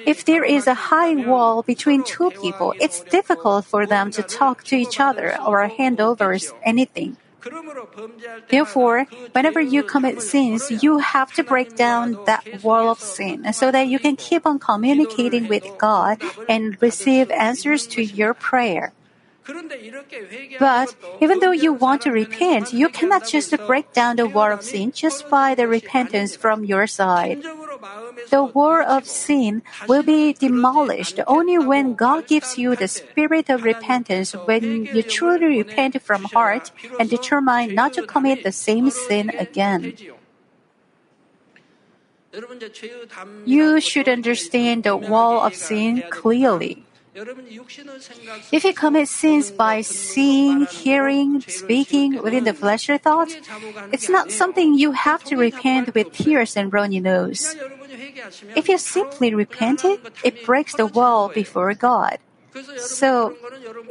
If 0.05 0.25
there 0.25 0.43
is 0.43 0.67
a 0.67 0.73
high 0.73 1.15
wall 1.15 1.63
between 1.63 2.03
two 2.03 2.31
people, 2.31 2.73
it's 2.79 3.03
difficult 3.05 3.65
for 3.65 3.85
them 3.85 4.11
to 4.11 4.23
talk 4.23 4.63
to 4.65 4.75
each 4.75 4.99
other 4.99 5.37
or 5.45 5.67
hand 5.67 6.01
over 6.01 6.37
anything. 6.63 7.17
Therefore, 8.49 9.05
whenever 9.31 9.61
you 9.61 9.83
commit 9.83 10.21
sins, 10.21 10.83
you 10.83 10.97
have 10.99 11.31
to 11.33 11.43
break 11.43 11.75
down 11.75 12.17
that 12.25 12.43
wall 12.63 12.89
of 12.89 12.99
sin 12.99 13.53
so 13.53 13.71
that 13.71 13.87
you 13.87 13.99
can 13.99 14.15
keep 14.15 14.45
on 14.45 14.59
communicating 14.59 15.47
with 15.47 15.65
God 15.77 16.17
and 16.49 16.77
receive 16.81 17.29
answers 17.31 17.87
to 17.87 18.03
your 18.03 18.33
prayer. 18.33 18.93
But 20.59 20.95
even 21.21 21.39
though 21.39 21.51
you 21.51 21.73
want 21.73 22.01
to 22.03 22.11
repent, 22.11 22.73
you 22.73 22.89
cannot 22.89 23.27
just 23.27 23.53
break 23.67 23.93
down 23.93 24.15
the 24.15 24.27
wall 24.27 24.51
of 24.51 24.63
sin 24.63 24.91
just 24.91 25.29
by 25.29 25.53
the 25.53 25.67
repentance 25.67 26.35
from 26.35 26.65
your 26.65 26.87
side. 26.87 27.43
The 28.31 28.43
wall 28.43 28.81
of 28.81 29.05
sin 29.05 29.61
will 29.87 30.01
be 30.01 30.33
demolished 30.33 31.19
only 31.27 31.59
when 31.59 31.93
God 31.93 32.27
gives 32.27 32.57
you 32.57 32.75
the 32.75 32.87
spirit 32.87 33.49
of 33.49 33.63
repentance 33.63 34.33
when 34.33 34.85
you 34.91 35.03
truly 35.03 35.45
repent 35.45 36.01
from 36.01 36.23
heart 36.25 36.71
and 36.99 37.09
determine 37.09 37.75
not 37.75 37.93
to 37.93 38.03
commit 38.03 38.43
the 38.43 38.51
same 38.51 38.89
sin 38.89 39.29
again. 39.37 39.93
You 43.45 43.79
should 43.79 44.09
understand 44.09 44.83
the 44.83 44.97
wall 44.97 45.39
of 45.39 45.55
sin 45.55 46.03
clearly. 46.09 46.83
If 48.51 48.65
you 48.65 48.73
commits 48.73 49.11
sins 49.11 49.51
by 49.51 49.81
seeing, 49.81 50.65
hearing, 50.65 51.41
speaking 51.47 52.21
within 52.21 52.43
the 52.43 52.53
fleshly 52.53 52.97
thoughts, 52.97 53.37
it's 53.93 54.09
not 54.09 54.31
something 54.31 54.73
you 54.73 54.91
have 54.91 55.23
to 55.25 55.37
repent 55.37 55.95
with 55.95 56.11
tears 56.11 56.57
and 56.57 56.73
runny 56.73 56.99
nose. 56.99 57.55
If 58.55 58.67
you 58.67 58.77
simply 58.77 59.33
repent 59.33 59.85
it, 59.85 60.01
it 60.23 60.43
breaks 60.43 60.75
the 60.75 60.87
wall 60.87 61.29
before 61.29 61.73
God. 61.73 62.19
So, 62.77 63.35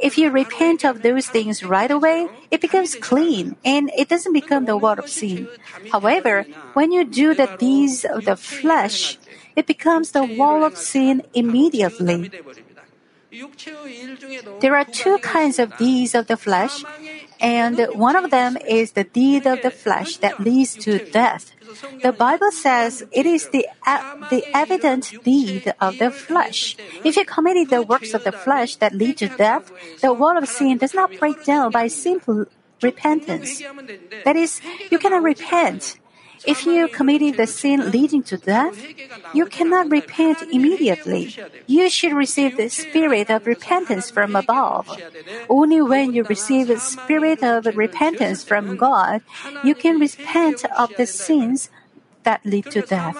if 0.01 0.17
you 0.17 0.29
repent 0.29 0.85
of 0.85 1.01
those 1.01 1.27
things 1.27 1.63
right 1.63 1.89
away, 1.89 2.27
it 2.51 2.61
becomes 2.61 2.95
clean 2.95 3.55
and 3.65 3.91
it 3.97 4.09
doesn't 4.09 4.33
become 4.33 4.65
the 4.65 4.77
wall 4.77 4.99
of 4.99 5.09
sin. 5.09 5.47
However, 5.91 6.45
when 6.73 6.91
you 6.91 7.03
do 7.05 7.33
the 7.33 7.49
deeds 7.57 8.05
of 8.05 8.25
the 8.25 8.35
flesh, 8.35 9.17
it 9.55 9.65
becomes 9.65 10.11
the 10.11 10.23
wall 10.23 10.63
of 10.63 10.77
sin 10.77 11.23
immediately. 11.33 12.31
There 14.61 14.75
are 14.75 14.85
two 14.85 15.17
kinds 15.19 15.59
of 15.59 15.75
deeds 15.77 16.15
of 16.15 16.27
the 16.27 16.37
flesh, 16.37 16.83
and 17.39 17.79
one 17.93 18.15
of 18.15 18.31
them 18.31 18.57
is 18.57 18.93
the 18.93 19.03
deed 19.03 19.45
of 19.45 19.61
the 19.61 19.71
flesh 19.71 20.17
that 20.17 20.39
leads 20.39 20.75
to 20.85 20.99
death. 21.11 21.51
The 22.01 22.13
Bible 22.13 22.51
says 22.51 23.03
it 23.11 23.25
is 23.25 23.49
the, 23.49 23.67
the 24.29 24.43
evident 24.53 25.13
deed 25.23 25.73
of 25.81 25.97
the 25.99 26.11
flesh. 26.11 26.77
If 27.03 27.17
you 27.17 27.25
committed 27.25 27.69
the 27.69 27.81
works 27.81 28.13
of 28.13 28.23
the 28.23 28.31
flesh 28.31 28.77
that 28.77 28.93
lead 28.95 29.17
to 29.17 29.27
death, 29.27 29.71
the 30.01 30.13
wall 30.13 30.37
of 30.37 30.47
sin 30.47 30.77
does 30.77 30.93
not 30.93 31.11
break 31.19 31.43
down 31.43 31.71
by 31.71 31.87
simple 31.87 32.45
repentance. 32.81 33.61
That 34.23 34.35
is, 34.35 34.61
you 34.91 34.99
cannot 34.99 35.23
repent 35.23 35.97
if 36.47 36.65
you 36.65 36.87
committed 36.87 37.37
the 37.37 37.47
sin 37.47 37.91
leading 37.91 38.23
to 38.23 38.37
death, 38.37 38.77
you 39.33 39.45
cannot 39.45 39.89
repent 39.89 40.41
immediately. 40.51 41.33
You 41.67 41.89
should 41.89 42.13
receive 42.13 42.57
the 42.57 42.69
spirit 42.69 43.29
of 43.29 43.45
repentance 43.45 44.09
from 44.09 44.35
above. 44.35 44.89
Only 45.49 45.81
when 45.81 46.13
you 46.13 46.23
receive 46.23 46.67
the 46.67 46.79
spirit 46.79 47.43
of 47.43 47.65
repentance 47.75 48.43
from 48.43 48.77
God, 48.77 49.21
you 49.63 49.75
can 49.75 49.99
repent 49.99 50.65
of 50.77 50.91
the 50.97 51.05
sins 51.05 51.69
that 52.23 52.45
lead 52.45 52.71
to 52.71 52.81
death. 52.81 53.17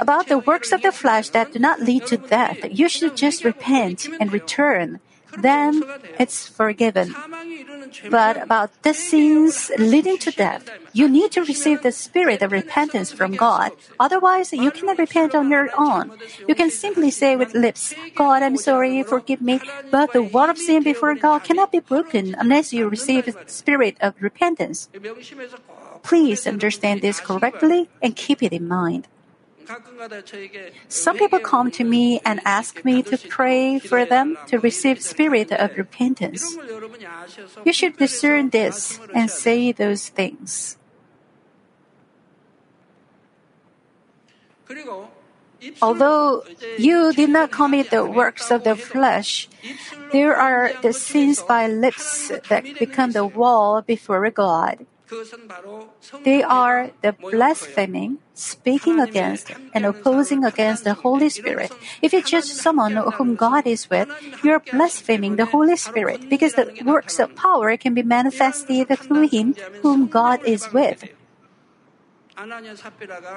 About 0.00 0.28
the 0.28 0.38
works 0.38 0.72
of 0.72 0.82
the 0.82 0.92
flesh 0.92 1.30
that 1.30 1.52
do 1.52 1.58
not 1.58 1.80
lead 1.80 2.06
to 2.06 2.16
death, 2.16 2.58
you 2.70 2.88
should 2.88 3.16
just 3.16 3.44
repent 3.44 4.08
and 4.20 4.32
return 4.32 5.00
then 5.42 5.82
it's 6.18 6.48
forgiven. 6.48 7.14
But 8.10 8.42
about 8.42 8.70
the 8.82 8.94
sins 8.94 9.70
leading 9.78 10.18
to 10.18 10.30
death, 10.30 10.70
you 10.92 11.08
need 11.08 11.32
to 11.32 11.44
receive 11.44 11.82
the 11.82 11.92
spirit 11.92 12.42
of 12.42 12.52
repentance 12.52 13.12
from 13.12 13.36
God. 13.36 13.72
Otherwise, 13.98 14.52
you 14.52 14.70
cannot 14.70 14.98
repent 14.98 15.34
on 15.34 15.50
your 15.50 15.68
own. 15.76 16.12
You 16.46 16.54
can 16.54 16.70
simply 16.70 17.10
say 17.10 17.36
with 17.36 17.54
lips, 17.54 17.94
God, 18.14 18.42
I'm 18.42 18.56
sorry, 18.56 19.02
forgive 19.02 19.40
me. 19.40 19.60
But 19.90 20.12
the 20.12 20.22
wall 20.22 20.50
of 20.50 20.58
sin 20.58 20.82
before 20.82 21.14
God 21.14 21.44
cannot 21.44 21.72
be 21.72 21.80
broken 21.80 22.34
unless 22.38 22.72
you 22.72 22.88
receive 22.88 23.26
the 23.26 23.36
spirit 23.46 23.96
of 24.00 24.14
repentance. 24.20 24.88
Please 26.02 26.46
understand 26.46 27.02
this 27.02 27.20
correctly 27.20 27.88
and 28.00 28.16
keep 28.16 28.42
it 28.42 28.52
in 28.52 28.66
mind. 28.68 29.08
Some 30.88 31.18
people 31.18 31.38
come 31.40 31.70
to 31.72 31.84
me 31.84 32.20
and 32.24 32.40
ask 32.44 32.84
me 32.84 33.02
to 33.02 33.18
pray 33.18 33.78
for 33.78 34.04
them 34.04 34.38
to 34.48 34.58
receive 34.58 35.02
spirit 35.02 35.52
of 35.52 35.76
repentance. 35.76 36.56
You 37.64 37.72
should 37.72 37.96
discern 37.96 38.50
this 38.50 38.98
and 39.14 39.30
say 39.30 39.72
those 39.72 40.08
things. 40.08 40.76
Although 45.82 46.44
you 46.78 47.12
did 47.12 47.30
not 47.30 47.50
commit 47.50 47.90
the 47.90 48.06
works 48.06 48.50
of 48.50 48.64
the 48.64 48.76
flesh, 48.76 49.48
there 50.12 50.36
are 50.36 50.72
the 50.82 50.92
sins 50.92 51.42
by 51.42 51.66
lips 51.66 52.30
that 52.48 52.64
become 52.78 53.12
the 53.12 53.26
wall 53.26 53.82
before 53.82 54.30
God. 54.30 54.86
They 56.24 56.42
are 56.42 56.90
the 57.02 57.12
blaspheming, 57.12 58.18
speaking 58.34 59.00
against, 59.00 59.50
and 59.72 59.86
opposing 59.86 60.44
against 60.44 60.84
the 60.84 60.94
Holy 60.94 61.28
Spirit. 61.28 61.72
If 62.02 62.12
you 62.12 62.22
judge 62.22 62.44
someone 62.44 62.96
whom 62.96 63.36
God 63.36 63.66
is 63.66 63.88
with, 63.88 64.08
you 64.42 64.52
are 64.52 64.60
blaspheming 64.60 65.36
the 65.36 65.46
Holy 65.46 65.76
Spirit 65.76 66.28
because 66.28 66.54
the 66.54 66.72
works 66.84 67.18
of 67.18 67.34
power 67.34 67.76
can 67.76 67.94
be 67.94 68.02
manifested 68.02 68.88
through 68.98 69.28
him 69.28 69.54
whom 69.82 70.08
God 70.08 70.40
is 70.44 70.72
with. 70.72 71.04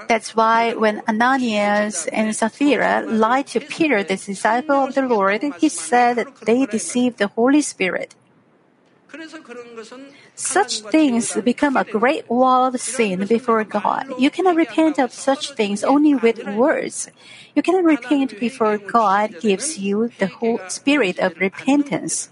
That's 0.07 0.35
why 0.35 0.73
when 0.73 1.01
Ananias 1.07 2.07
and 2.11 2.35
Sapphira 2.35 3.01
lied 3.07 3.47
to 3.47 3.59
Peter, 3.59 4.03
the 4.03 4.15
disciple 4.15 4.83
of 4.85 4.93
the 4.93 5.01
Lord, 5.01 5.41
he 5.59 5.69
said 5.69 6.17
that 6.17 6.35
they 6.45 6.65
deceived 6.65 7.17
the 7.17 7.27
Holy 7.29 7.61
Spirit. 7.61 8.13
Such 10.35 10.81
things 10.81 11.37
become 11.43 11.77
a 11.77 11.83
great 11.83 12.29
wall 12.29 12.65
of 12.65 12.81
sin 12.81 13.27
before 13.27 13.63
God. 13.63 14.05
You 14.17 14.29
cannot 14.31 14.55
repent 14.55 14.97
of 14.97 15.13
such 15.13 15.51
things 15.51 15.83
only 15.83 16.15
with 16.15 16.43
words. 16.45 17.09
You 17.55 17.61
cannot 17.61 17.83
repent 17.83 18.39
before 18.39 18.77
God 18.79 19.39
gives 19.39 19.77
you 19.77 20.11
the 20.17 20.27
whole 20.27 20.61
spirit 20.67 21.19
of 21.19 21.39
repentance. 21.39 22.30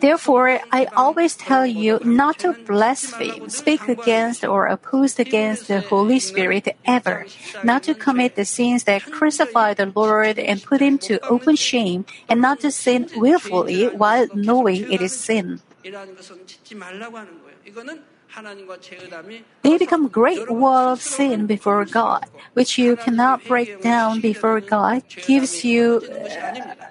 Therefore, 0.00 0.60
I 0.72 0.86
always 0.96 1.36
tell 1.36 1.66
you 1.66 2.00
not 2.02 2.38
to 2.40 2.56
blaspheme, 2.66 3.48
speak 3.48 3.86
against, 3.86 4.44
or 4.44 4.66
oppose 4.66 5.18
against 5.18 5.68
the 5.68 5.80
Holy 5.80 6.18
Spirit 6.18 6.68
ever, 6.86 7.26
not 7.62 7.82
to 7.84 7.94
commit 7.94 8.34
the 8.34 8.44
sins 8.44 8.84
that 8.84 9.04
crucify 9.04 9.74
the 9.74 9.92
Lord 9.94 10.38
and 10.38 10.62
put 10.62 10.80
him 10.80 10.98
to 11.10 11.20
open 11.28 11.56
shame, 11.56 12.06
and 12.28 12.40
not 12.40 12.60
to 12.60 12.70
sin 12.70 13.08
willfully 13.14 13.86
while 13.86 14.26
knowing 14.32 14.90
it 14.90 15.02
is 15.02 15.12
sin. 15.12 15.60
They 19.62 19.76
become 19.76 20.08
great 20.08 20.50
wall 20.50 20.92
of 20.92 21.02
sin 21.02 21.46
before 21.46 21.84
God, 21.84 22.26
which 22.54 22.78
you 22.78 22.96
cannot 22.96 23.44
break 23.44 23.80
down 23.82 24.20
before 24.20 24.60
God 24.60 25.02
gives 25.26 25.64
you 25.64 26.02
uh, 26.08 26.89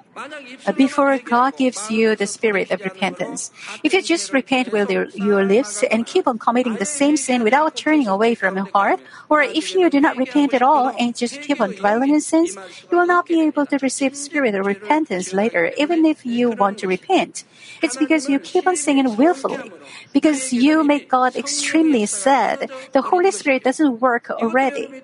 Uh, 0.65 0.73
before 0.73 1.17
God 1.19 1.55
gives 1.55 1.89
you 1.89 2.15
the 2.15 2.27
spirit 2.27 2.71
of 2.71 2.81
repentance. 2.81 3.51
If 3.83 3.93
you 3.93 4.01
just 4.01 4.33
repent 4.33 4.71
with 4.71 4.89
your, 4.89 5.07
your 5.15 5.45
lips 5.45 5.83
and 5.83 6.05
keep 6.05 6.27
on 6.27 6.37
committing 6.37 6.75
the 6.75 6.85
same 6.85 7.15
sin 7.15 7.43
without 7.43 7.77
turning 7.77 8.07
away 8.07 8.35
from 8.35 8.57
your 8.57 8.67
heart, 8.73 8.99
or 9.29 9.41
if 9.41 9.73
you 9.73 9.89
do 9.89 10.01
not 10.01 10.17
repent 10.17 10.53
at 10.53 10.61
all 10.61 10.91
and 10.99 11.15
just 11.15 11.41
keep 11.41 11.61
on 11.61 11.71
dwelling 11.71 12.13
in 12.13 12.19
sins, 12.19 12.57
you 12.91 12.97
will 12.97 13.07
not 13.07 13.27
be 13.27 13.41
able 13.41 13.65
to 13.67 13.77
receive 13.77 14.13
spirit 14.15 14.55
of 14.55 14.65
repentance 14.65 15.31
later, 15.31 15.71
even 15.77 16.05
if 16.05 16.25
you 16.25 16.51
want 16.51 16.79
to 16.79 16.87
repent. 16.87 17.45
It's 17.81 17.95
because 17.95 18.27
you 18.27 18.39
keep 18.39 18.67
on 18.67 18.75
singing 18.75 19.15
willfully. 19.15 19.71
Because 20.11 20.51
you 20.51 20.83
make 20.83 21.07
God 21.07 21.35
extremely 21.35 22.05
sad, 22.05 22.69
the 22.91 23.01
Holy 23.01 23.31
Spirit 23.31 23.63
doesn't 23.63 24.01
work 24.01 24.29
already. 24.29 25.01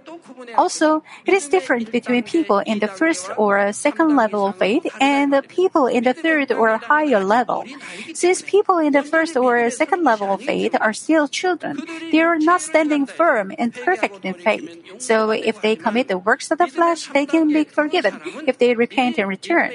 Also, 0.57 1.03
it 1.25 1.33
is 1.33 1.47
different 1.47 1.91
between 1.91 2.23
people 2.23 2.59
in 2.59 2.79
the 2.79 2.87
first 2.87 3.29
or 3.37 3.71
second 3.71 4.15
level 4.15 4.47
of 4.47 4.57
faith 4.57 4.85
and 5.05 5.33
the 5.33 5.43
people 5.43 5.85
in 5.85 6.03
the 6.03 6.13
third 6.13 6.51
or 6.51 6.77
higher 6.77 7.21
level. 7.23 7.63
Since 8.13 8.41
people 8.41 8.79
in 8.79 8.93
the 8.97 9.03
first 9.03 9.37
or 9.37 9.69
second 9.69 10.03
level 10.03 10.33
of 10.33 10.41
faith 10.41 10.73
are 10.81 10.93
still 10.93 11.27
children, 11.27 11.77
they 12.11 12.21
are 12.21 12.39
not 12.39 12.61
standing 12.61 13.05
firm 13.05 13.53
and 13.61 13.69
perfect 13.73 14.25
in 14.25 14.33
faith. 14.33 14.65
So 14.97 15.29
if 15.29 15.61
they 15.61 15.75
commit 15.75 16.07
the 16.07 16.17
works 16.17 16.49
of 16.49 16.57
the 16.57 16.67
flesh, 16.67 17.07
they 17.13 17.25
can 17.25 17.53
be 17.53 17.65
forgiven 17.65 18.19
if 18.49 18.57
they 18.57 18.73
repent 18.73 19.19
and 19.19 19.29
return. 19.29 19.71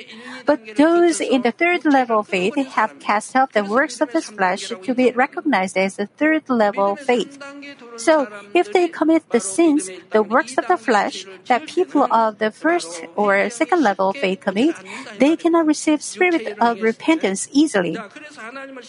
But 0.47 0.77
those 0.77 1.21
in 1.21 1.43
the 1.43 1.53
third 1.53 1.85
level 1.85 2.21
of 2.21 2.29
faith 2.29 2.57
have 2.75 2.99
cast 2.99 3.37
off 3.37 3.53
the 3.53 3.65
works 3.65 4.01
of 4.01 4.11
the 4.13 4.23
flesh 4.23 4.73
to 4.75 4.95
be 4.95 5.13
recognized 5.13 5.77
as 5.77 5.97
the 5.97 6.07
third 6.07 6.49
level 6.49 6.93
of 6.93 7.01
faith. 7.01 7.39
So 7.97 8.27
if 8.55 8.73
they 8.73 8.89
commit 8.89 9.29
the 9.31 9.41
sins, 9.41 9.91
the 10.11 10.23
works 10.23 10.57
of 10.59 10.67
the 10.67 10.79
flesh 10.79 11.27
that 11.47 11.69
people 11.69 12.09
of 12.11 12.39
the 12.39 12.51
first 12.51 13.05
or 13.15 13.51
second 13.51 13.83
level 13.83 14.11
of 14.11 14.17
faith 14.17 14.41
commit, 14.41 14.75
they 15.21 15.37
cannot 15.37 15.67
receive 15.67 16.03
spirit 16.03 16.57
of 16.61 16.81
repentance 16.83 17.49
easily. 17.53 17.97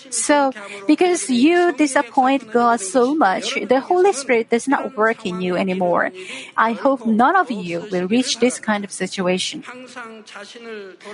So, 0.10 0.52
because 0.88 1.30
you 1.30 1.74
disappoint 1.74 2.52
God 2.52 2.80
so 2.80 3.14
much, 3.14 3.56
the 3.56 3.80
Holy 3.80 4.14
Spirit 4.14 4.50
does 4.50 4.68
not 4.68 4.96
work 4.96 5.26
in 5.26 5.42
you 5.42 5.56
anymore. 5.56 6.12
I 6.58 6.74
hope 6.74 7.06
none 7.06 7.36
of 7.36 7.52
you 7.52 7.88
will 7.92 8.08
reach 8.08 8.40
this 8.40 8.60
kind 8.60 8.84
of 8.84 8.92
situation. 8.92 9.64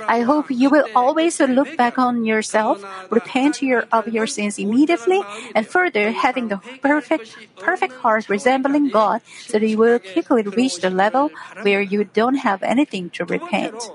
I 0.08 0.22
hope 0.22 0.46
you 0.50 0.70
will 0.70 0.88
always 0.96 1.40
look 1.40 1.76
back 1.78 1.98
on 1.98 2.26
yourself, 2.26 2.84
repent 3.10 3.62
your, 3.62 3.86
of 3.92 4.08
your 4.08 4.28
sins 4.28 4.58
immediately, 4.60 5.22
and 5.56 5.68
further 5.68 6.12
having 6.12 6.48
the 6.48 6.60
perfect, 6.82 7.36
perfect 7.58 7.94
heart 7.96 8.30
resembling 8.30 8.90
God, 8.90 9.22
so 9.48 9.60
that 9.60 9.68
you 9.68 9.78
will 9.78 10.00
quickly 10.00 10.44
reach 10.44 10.80
the 10.80 10.90
level 10.90 11.32
where 11.62 11.82
you 11.82 12.04
don't 12.04 12.36
have 12.36 12.64
anything 12.64 13.10
to 13.12 13.26
repent. 13.26 13.92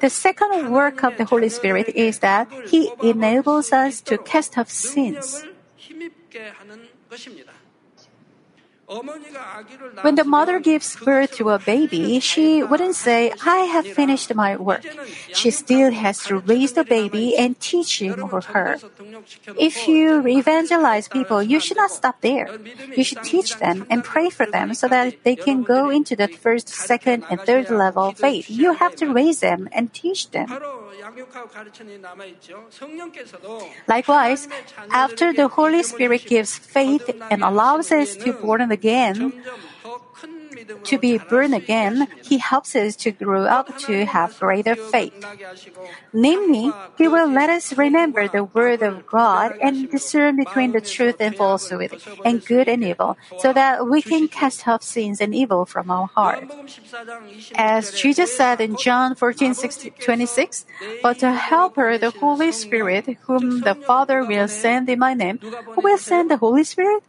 The 0.00 0.10
second 0.10 0.70
work 0.70 1.02
of 1.04 1.16
the 1.16 1.24
Holy 1.24 1.48
Spirit 1.48 1.88
is 1.90 2.18
that 2.20 2.48
He 2.66 2.90
enables 3.02 3.72
us 3.72 4.00
to 4.02 4.18
cast 4.18 4.58
off 4.58 4.70
sins. 4.70 5.44
When 10.02 10.14
the 10.14 10.24
mother 10.24 10.60
gives 10.60 10.96
birth 10.96 11.32
to 11.36 11.50
a 11.50 11.58
baby, 11.58 12.20
she 12.20 12.62
wouldn't 12.62 12.96
say, 12.96 13.32
I 13.44 13.64
have 13.72 13.86
finished 13.86 14.34
my 14.34 14.56
work. 14.56 14.84
She 15.32 15.50
still 15.50 15.90
has 15.92 16.22
to 16.24 16.38
raise 16.38 16.72
the 16.72 16.84
baby 16.84 17.36
and 17.36 17.58
teach 17.58 18.02
him 18.02 18.28
or 18.30 18.42
her. 18.42 18.76
If 19.58 19.88
you 19.88 20.26
evangelize 20.26 21.08
people, 21.08 21.42
you 21.42 21.60
should 21.60 21.76
not 21.76 21.90
stop 21.90 22.20
there. 22.20 22.48
You 22.96 23.04
should 23.04 23.22
teach 23.22 23.58
them 23.58 23.86
and 23.90 24.04
pray 24.04 24.30
for 24.30 24.46
them 24.46 24.74
so 24.74 24.88
that 24.88 25.22
they 25.24 25.36
can 25.36 25.62
go 25.62 25.90
into 25.90 26.16
the 26.16 26.28
first, 26.28 26.68
second, 26.68 27.24
and 27.30 27.40
third 27.40 27.70
level 27.70 28.10
of 28.10 28.18
faith. 28.18 28.50
You 28.50 28.74
have 28.74 28.96
to 28.96 29.12
raise 29.12 29.40
them 29.40 29.68
and 29.72 29.92
teach 29.92 30.30
them. 30.30 30.48
Likewise, 33.86 34.48
after 34.90 35.32
the 35.32 35.48
Holy 35.48 35.82
Spirit 35.82 36.26
gives 36.26 36.56
faith 36.56 37.10
and 37.30 37.42
allows 37.42 37.92
us 37.92 38.16
to 38.16 38.32
born 38.32 38.70
again, 38.70 39.32
to 40.84 40.98
be 40.98 41.18
born 41.18 41.54
again, 41.54 42.08
He 42.22 42.38
helps 42.38 42.76
us 42.76 42.96
to 42.96 43.10
grow 43.10 43.44
up 43.44 43.76
to 43.78 44.04
have 44.04 44.38
greater 44.38 44.76
faith. 44.76 45.24
Namely, 46.12 46.72
He 46.96 47.08
will 47.08 47.30
let 47.30 47.50
us 47.50 47.76
remember 47.76 48.28
the 48.28 48.44
Word 48.44 48.82
of 48.82 49.06
God 49.06 49.54
and 49.60 49.90
discern 49.90 50.36
between 50.36 50.72
the 50.72 50.80
truth 50.80 51.16
and 51.20 51.36
falsehood, 51.36 51.98
and 52.24 52.44
good 52.44 52.68
and 52.68 52.84
evil, 52.84 53.16
so 53.38 53.52
that 53.52 53.86
we 53.86 54.02
can 54.02 54.28
cast 54.28 54.66
off 54.68 54.82
sins 54.82 55.20
and 55.20 55.34
evil 55.34 55.64
from 55.64 55.90
our 55.90 56.06
heart. 56.06 56.44
As 57.56 57.92
Jesus 57.92 58.30
said 58.32 58.60
in 58.60 58.76
John 58.76 59.14
14, 59.14 59.54
26, 59.54 60.66
but 61.02 61.18
the 61.18 61.32
Helper, 61.32 61.98
the 61.98 62.10
Holy 62.10 62.52
Spirit, 62.52 63.06
whom 63.26 63.62
the 63.62 63.74
Father 63.74 64.24
will 64.24 64.48
send 64.48 64.88
in 64.88 64.98
my 64.98 65.14
name, 65.14 65.38
who 65.74 65.80
will 65.82 65.98
send 65.98 66.30
the 66.30 66.36
Holy 66.36 66.64
Spirit? 66.64 67.02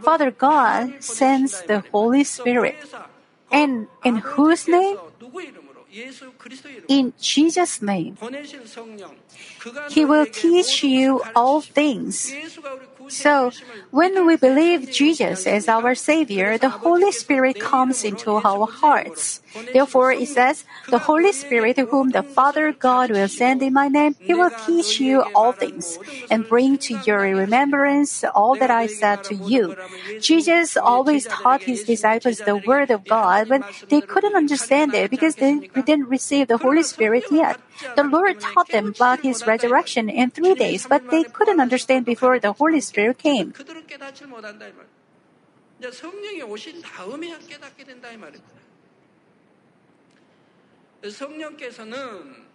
Father 0.00 0.30
God 0.30 1.02
sends 1.02 1.62
the 1.62 1.84
Holy 1.92 2.24
Spirit. 2.24 2.76
And 3.50 3.88
in 4.04 4.16
whose 4.16 4.66
name? 4.66 4.96
In 6.88 7.12
Jesus' 7.20 7.82
name. 7.82 8.16
He 9.90 10.04
will 10.04 10.26
teach 10.26 10.82
you 10.82 11.22
all 11.36 11.60
things. 11.60 12.32
So, 13.08 13.52
when 13.90 14.26
we 14.26 14.36
believe 14.36 14.90
Jesus 14.90 15.46
as 15.46 15.68
our 15.68 15.94
Savior, 15.94 16.56
the 16.56 16.70
Holy 16.70 17.12
Spirit 17.12 17.58
comes 17.58 18.04
into 18.04 18.30
our 18.32 18.66
hearts. 18.66 19.42
Therefore, 19.72 20.12
it 20.12 20.28
says, 20.28 20.64
The 20.88 20.98
Holy 20.98 21.32
Spirit, 21.32 21.78
whom 21.78 22.10
the 22.10 22.22
Father 22.22 22.72
God 22.72 23.10
will 23.10 23.28
send 23.28 23.62
in 23.62 23.74
my 23.74 23.88
name, 23.88 24.16
He 24.22 24.34
will 24.34 24.50
teach 24.66 24.98
you 24.98 25.24
all 25.34 25.52
things 25.52 25.98
and 26.30 26.48
bring 26.48 26.78
to 26.78 26.94
your 26.94 27.20
remembrance 27.20 28.24
all 28.24 28.56
that 28.56 28.70
I 28.70 28.86
said 28.86 29.22
to 29.24 29.34
you. 29.34 29.74
Jesus 30.20 30.76
always 30.76 31.26
taught 31.26 31.64
His 31.64 31.84
disciples 31.84 32.40
the 32.40 32.56
Word 32.56 32.90
of 32.90 33.06
God, 33.06 33.48
but 33.48 33.62
they 33.90 34.00
couldn't 34.00 34.36
understand 34.36 34.94
it 34.94 35.10
because 35.10 35.36
they 35.36 35.60
didn't 35.74 36.08
receive 36.08 36.48
the 36.48 36.58
Holy 36.58 36.82
Spirit 36.82 37.24
yet. 37.30 37.58
The 37.96 38.04
Lord 38.04 38.40
taught 38.40 38.68
them 38.68 38.88
about 38.94 39.20
his 39.20 39.46
resurrection 39.46 40.08
in 40.08 40.30
three 40.30 40.54
days, 40.54 40.86
but 40.88 41.10
they 41.10 41.24
couldn't 41.24 41.60
understand 41.60 42.04
before 42.04 42.38
the 42.38 42.52
Holy 42.52 42.80
Spirit 42.80 43.18
came. 43.18 43.54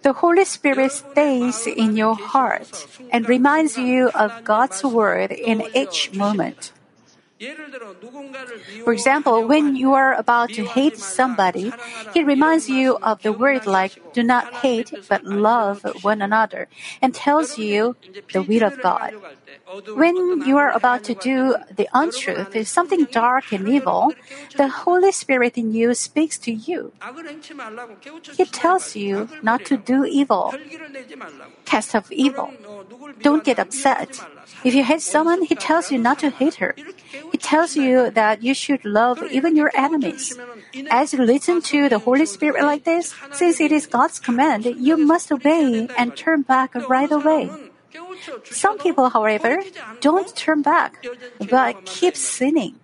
The 0.02 0.14
Holy 0.14 0.46
Spirit 0.46 0.92
stays 0.92 1.68
in 1.68 1.98
your 1.98 2.16
heart 2.16 2.88
and 3.12 3.28
reminds 3.28 3.78
you 3.78 4.10
of 4.16 4.32
God's 4.44 4.84
word 4.84 5.32
in 5.32 5.64
each 5.76 6.14
moment. 6.14 6.72
For 8.84 8.94
example, 8.94 9.48
when 9.48 9.76
you 9.76 9.94
are 9.94 10.14
about 10.14 10.50
to 10.54 10.64
hate 10.66 10.98
somebody, 10.98 11.72
he 12.14 12.24
reminds 12.24 12.68
you 12.68 12.98
of 13.02 13.22
the 13.22 13.32
word 13.32 13.68
like 13.68 14.02
do 14.14 14.24
not 14.24 14.54
hate 14.56 14.92
but 15.08 15.24
love 15.24 15.86
one 16.02 16.22
another 16.22 16.68
and 17.02 17.14
tells 17.14 17.58
you 17.58 17.96
the 18.34 18.42
will 18.42 18.64
of 18.64 18.82
God. 18.82 19.14
When 19.94 20.46
you 20.46 20.58
are 20.58 20.72
about 20.72 21.04
to 21.06 21.14
do 21.16 21.56
the 21.76 21.90
untruth, 21.94 22.56
if 22.56 22.68
something 22.68 23.06
dark 23.12 23.52
and 23.52 23.68
evil, 23.68 24.14
the 24.56 24.70
Holy 24.70 25.12
Spirit 25.12 25.58
in 25.58 25.74
you 25.74 25.94
speaks 25.94 26.38
to 26.40 26.52
you. 26.54 26.94
He 28.38 28.46
tells 28.46 28.96
you 28.96 29.28
not 29.42 29.66
to 29.66 29.76
do 29.76 30.06
evil, 30.06 30.56
cast 31.66 31.96
off 31.96 32.12
evil. 32.12 32.54
Don't 33.22 33.44
get 33.44 33.60
upset. 33.60 34.24
If 34.64 34.74
you 34.74 34.84
hate 34.84 35.02
someone, 35.02 35.44
he 35.44 35.56
tells 35.56 35.92
you 35.92 35.98
not 35.98 36.20
to 36.20 36.30
hate 36.30 36.56
her. 36.56 36.74
He 37.32 37.38
tells 37.38 37.76
you 37.76 38.10
that 38.12 38.42
you 38.42 38.54
should 38.54 38.86
love 38.86 39.22
even 39.32 39.56
your 39.56 39.72
enemies. 39.76 40.38
As 40.90 41.14
you 41.14 41.22
listen 41.24 41.62
to 41.74 41.90
the 41.90 42.00
Holy 42.00 42.26
Spirit 42.26 42.64
like 42.64 42.86
this, 42.86 43.14
since 43.34 43.60
it 43.60 43.72
is 43.72 43.86
God's 43.86 44.20
command, 44.20 44.66
you 44.66 44.96
must 44.96 45.32
obey 45.32 45.88
and 45.98 46.16
turn 46.16 46.44
back 46.44 46.74
right 46.88 47.12
away. 47.12 47.52
Some 48.52 48.78
people, 48.78 49.10
however, 49.10 49.62
don't 50.02 50.34
turn 50.36 50.62
back, 50.62 51.06
but 51.50 51.86
keep 51.86 52.16
sinning. 52.16 52.76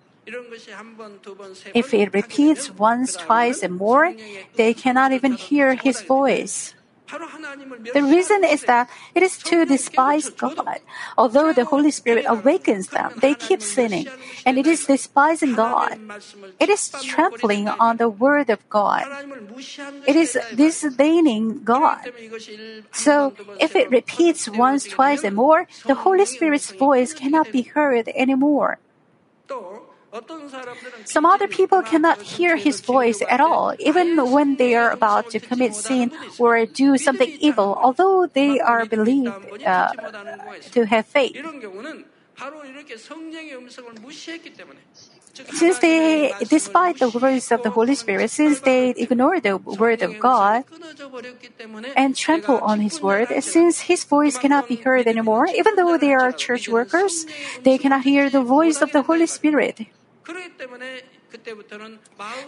If 1.73 1.93
it 1.93 2.13
repeats 2.13 2.71
once, 2.71 3.15
twice, 3.15 3.61
and 3.61 3.75
more, 3.75 4.15
they 4.55 4.73
cannot 4.73 5.11
even 5.11 5.33
hear 5.33 5.75
His 5.75 6.01
voice. 6.01 6.73
The 7.93 8.03
reason 8.03 8.43
is 8.43 8.63
that 8.63 8.89
it 9.13 9.23
is 9.23 9.37
to 9.49 9.65
despise 9.65 10.29
God. 10.29 10.79
Although 11.17 11.53
the 11.53 11.65
Holy 11.65 11.91
Spirit 11.91 12.25
awakens 12.27 12.87
them, 12.87 13.13
they 13.17 13.35
keep 13.35 13.61
sinning, 13.61 14.07
and 14.45 14.57
it 14.57 14.67
is 14.67 14.85
despising 14.85 15.53
God. 15.55 15.99
It 16.59 16.69
is 16.69 16.89
trampling 17.03 17.67
on 17.67 17.97
the 17.97 18.09
Word 18.09 18.49
of 18.49 18.67
God. 18.69 19.03
It 20.07 20.15
is 20.15 20.37
disdaining 20.55 21.63
God. 21.63 22.11
So, 22.91 23.33
if 23.59 23.75
it 23.75 23.89
repeats 23.89 24.49
once, 24.49 24.85
twice, 24.85 25.23
and 25.23 25.35
more, 25.35 25.67
the 25.85 25.95
Holy 25.95 26.25
Spirit's 26.25 26.71
voice 26.71 27.13
cannot 27.13 27.51
be 27.51 27.61
heard 27.63 28.07
anymore. 28.09 28.79
Some 31.05 31.25
other 31.25 31.47
people 31.47 31.81
cannot 31.81 32.21
hear 32.21 32.55
his 32.55 32.81
voice 32.81 33.21
at 33.27 33.41
all, 33.41 33.73
even 33.79 34.31
when 34.31 34.57
they 34.57 34.75
are 34.75 34.91
about 34.91 35.31
to 35.31 35.39
commit 35.39 35.73
sin 35.73 36.11
or 36.37 36.65
do 36.65 36.97
something 36.97 37.29
evil, 37.39 37.77
although 37.81 38.27
they 38.27 38.59
are 38.59 38.85
believed 38.85 39.33
uh, 39.65 39.89
to 40.71 40.85
have 40.85 41.05
faith. 41.07 41.33
Since 45.49 45.79
they, 45.79 46.33
despite 46.47 46.99
the 46.99 47.09
words 47.09 47.51
of 47.51 47.63
the 47.63 47.71
Holy 47.71 47.95
Spirit, 47.95 48.29
since 48.29 48.59
they 48.59 48.89
ignore 48.89 49.39
the 49.39 49.57
word 49.57 50.01
of 50.03 50.19
God 50.19 50.65
and 51.95 52.15
trample 52.15 52.59
on 52.59 52.81
His 52.81 53.01
word, 53.01 53.29
since 53.41 53.81
His 53.81 54.03
voice 54.03 54.37
cannot 54.37 54.67
be 54.67 54.75
heard 54.75 55.07
anymore, 55.07 55.47
even 55.47 55.75
though 55.75 55.97
they 55.97 56.13
are 56.13 56.31
church 56.31 56.69
workers, 56.69 57.25
they 57.63 57.77
cannot 57.77 58.03
hear 58.03 58.29
the 58.29 58.41
voice 58.41 58.81
of 58.81 58.91
the 58.91 59.01
Holy 59.01 59.25
Spirit. 59.25 59.87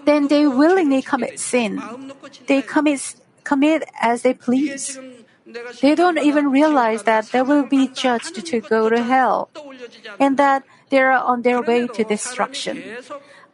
Then 0.05 0.27
they 0.27 0.47
willingly 0.47 1.01
commit 1.01 1.39
sin. 1.39 1.81
They 2.47 2.61
commit, 2.61 3.15
commit 3.43 3.83
as 4.01 4.21
they 4.21 4.33
please. 4.33 4.99
They 5.81 5.93
don't 5.95 6.17
even 6.17 6.49
realize 6.49 7.03
that 7.03 7.31
they 7.31 7.41
will 7.41 7.63
be 7.63 7.87
judged 7.87 8.45
to 8.45 8.61
go 8.61 8.89
to 8.89 9.01
hell 9.01 9.49
and 10.19 10.37
that 10.37 10.63
they 10.89 10.99
are 10.99 11.11
on 11.11 11.43
their 11.43 11.61
way 11.61 11.87
to 11.87 12.03
destruction. 12.03 12.83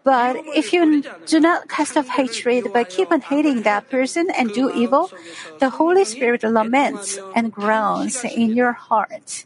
But 0.03 0.37
if 0.55 0.73
you 0.73 1.03
do 1.27 1.39
not 1.39 1.69
cast 1.69 1.95
off 1.95 2.07
hatred 2.07 2.73
but 2.73 2.89
keep 2.89 3.11
on 3.11 3.21
hating 3.21 3.63
that 3.63 3.89
person 3.89 4.29
and 4.31 4.51
do 4.51 4.71
evil, 4.71 5.11
the 5.59 5.69
Holy 5.69 6.05
Spirit 6.05 6.43
laments 6.43 7.19
and 7.35 7.51
groans 7.51 8.23
in 8.23 8.55
your 8.55 8.71
heart. 8.73 9.45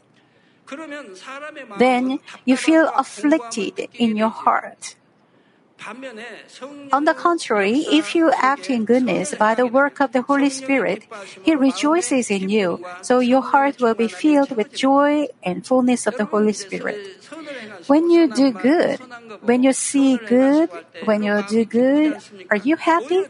Then 1.78 2.18
you 2.44 2.56
feel 2.56 2.90
afflicted 2.96 3.88
in 3.94 4.16
your 4.16 4.30
heart. 4.30 4.96
On 6.92 7.04
the 7.04 7.14
contrary, 7.14 7.86
if 7.90 8.14
you 8.14 8.32
act 8.36 8.68
in 8.68 8.84
goodness 8.84 9.34
by 9.34 9.54
the 9.54 9.66
work 9.66 10.00
of 10.00 10.12
the 10.12 10.22
Holy 10.22 10.50
Spirit, 10.50 11.04
He 11.42 11.54
rejoices 11.54 12.30
in 12.30 12.48
you, 12.48 12.84
so 13.02 13.20
your 13.20 13.42
heart 13.42 13.80
will 13.80 13.94
be 13.94 14.08
filled 14.08 14.56
with 14.56 14.72
joy 14.72 15.28
and 15.42 15.66
fullness 15.66 16.06
of 16.06 16.16
the 16.16 16.24
Holy 16.24 16.52
Spirit. 16.52 16.98
When 17.86 18.10
you 18.10 18.26
do 18.26 18.50
good, 18.50 18.98
when 19.42 19.62
you 19.62 19.72
see 19.72 20.18
good, 20.18 20.70
when 21.04 21.22
you 21.22 21.42
do 21.48 21.64
good, 21.64 22.16
are 22.50 22.56
you 22.56 22.76
happy? 22.76 23.22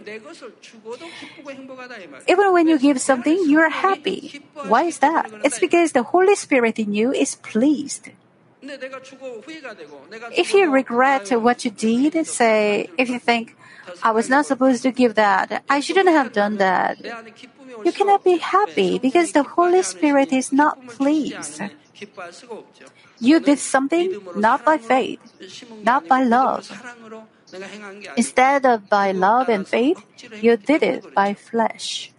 Even 2.28 2.52
when 2.52 2.68
you 2.68 2.78
give 2.78 3.00
something, 3.00 3.36
you 3.46 3.60
are 3.60 3.68
happy. 3.68 4.40
Why 4.66 4.84
is 4.84 4.98
that? 5.00 5.30
It's 5.44 5.58
because 5.58 5.92
the 5.92 6.04
Holy 6.04 6.36
Spirit 6.36 6.78
in 6.78 6.94
you 6.94 7.12
is 7.12 7.36
pleased. 7.36 8.08
If 10.32 10.54
you 10.54 10.70
regret 10.70 11.30
what 11.40 11.64
you 11.64 11.70
did, 11.70 12.26
say, 12.26 12.90
if 12.98 13.08
you 13.08 13.18
think, 13.18 13.56
I 14.02 14.10
was 14.10 14.28
not 14.28 14.46
supposed 14.46 14.82
to 14.82 14.92
give 14.92 15.14
that, 15.14 15.62
I 15.68 15.80
shouldn't 15.80 16.08
have 16.08 16.32
done 16.32 16.56
that, 16.56 16.98
you 17.84 17.92
cannot 17.92 18.24
be 18.24 18.38
happy 18.38 18.98
because 18.98 19.32
the 19.32 19.42
Holy 19.42 19.82
Spirit 19.82 20.32
is 20.32 20.52
not 20.52 20.86
pleased. 20.88 21.62
You 23.20 23.40
did 23.40 23.58
something 23.58 24.20
not 24.34 24.64
by 24.64 24.78
faith, 24.78 25.20
not 25.82 26.08
by 26.08 26.22
love. 26.24 26.70
Instead 28.16 28.66
of 28.66 28.88
by 28.88 29.12
love 29.12 29.48
and 29.48 29.66
faith, 29.66 30.04
you 30.42 30.56
did 30.56 30.82
it 30.82 31.14
by 31.14 31.34
flesh. 31.34 32.12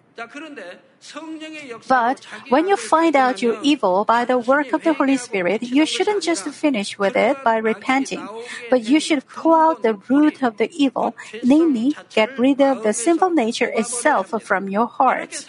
But 1.88 2.26
when 2.50 2.67
you 2.67 2.78
find 2.78 3.15
out 3.15 3.41
you're 3.41 3.60
evil 3.62 4.06
by 4.06 4.26
the 4.26 4.38
work 4.38 4.74
of 4.74 4.84
the 4.84 4.93
Holy 4.93 5.17
Spirit, 5.17 5.63
you 5.63 5.86
shouldn't 5.86 6.24
just 6.24 6.48
finish 6.50 6.98
with 6.98 7.15
it 7.15 7.43
by 7.43 7.58
repenting, 7.58 8.28
but 8.70 8.84
you 8.84 9.00
should 9.00 9.28
pull 9.28 9.56
out 9.56 9.84
the 9.84 9.96
root 10.10 10.43
of 10.43 10.58
the 10.58 10.70
evil, 10.72 11.15
namely, 11.43 11.96
get 12.13 12.38
rid 12.38 12.62
of 12.62 12.84
the 12.84 12.93
sinful 12.93 13.32
nature 13.32 13.72
itself 13.74 14.34
from 14.43 14.70
your 14.70 14.88
heart. 14.88 15.46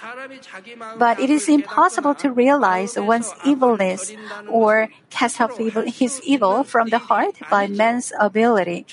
But 0.98 1.20
it 1.20 1.30
is 1.30 1.48
impossible 1.48 2.14
to 2.16 2.30
realize 2.30 2.96
one's 2.96 3.32
evilness 3.44 4.12
or 4.48 4.88
cast 5.10 5.40
off 5.40 5.60
evil, 5.60 5.82
his 5.82 6.20
evil 6.24 6.64
from 6.64 6.88
the 6.88 6.98
heart 6.98 7.34
by 7.50 7.66
man's 7.66 8.12
ability. 8.18 8.86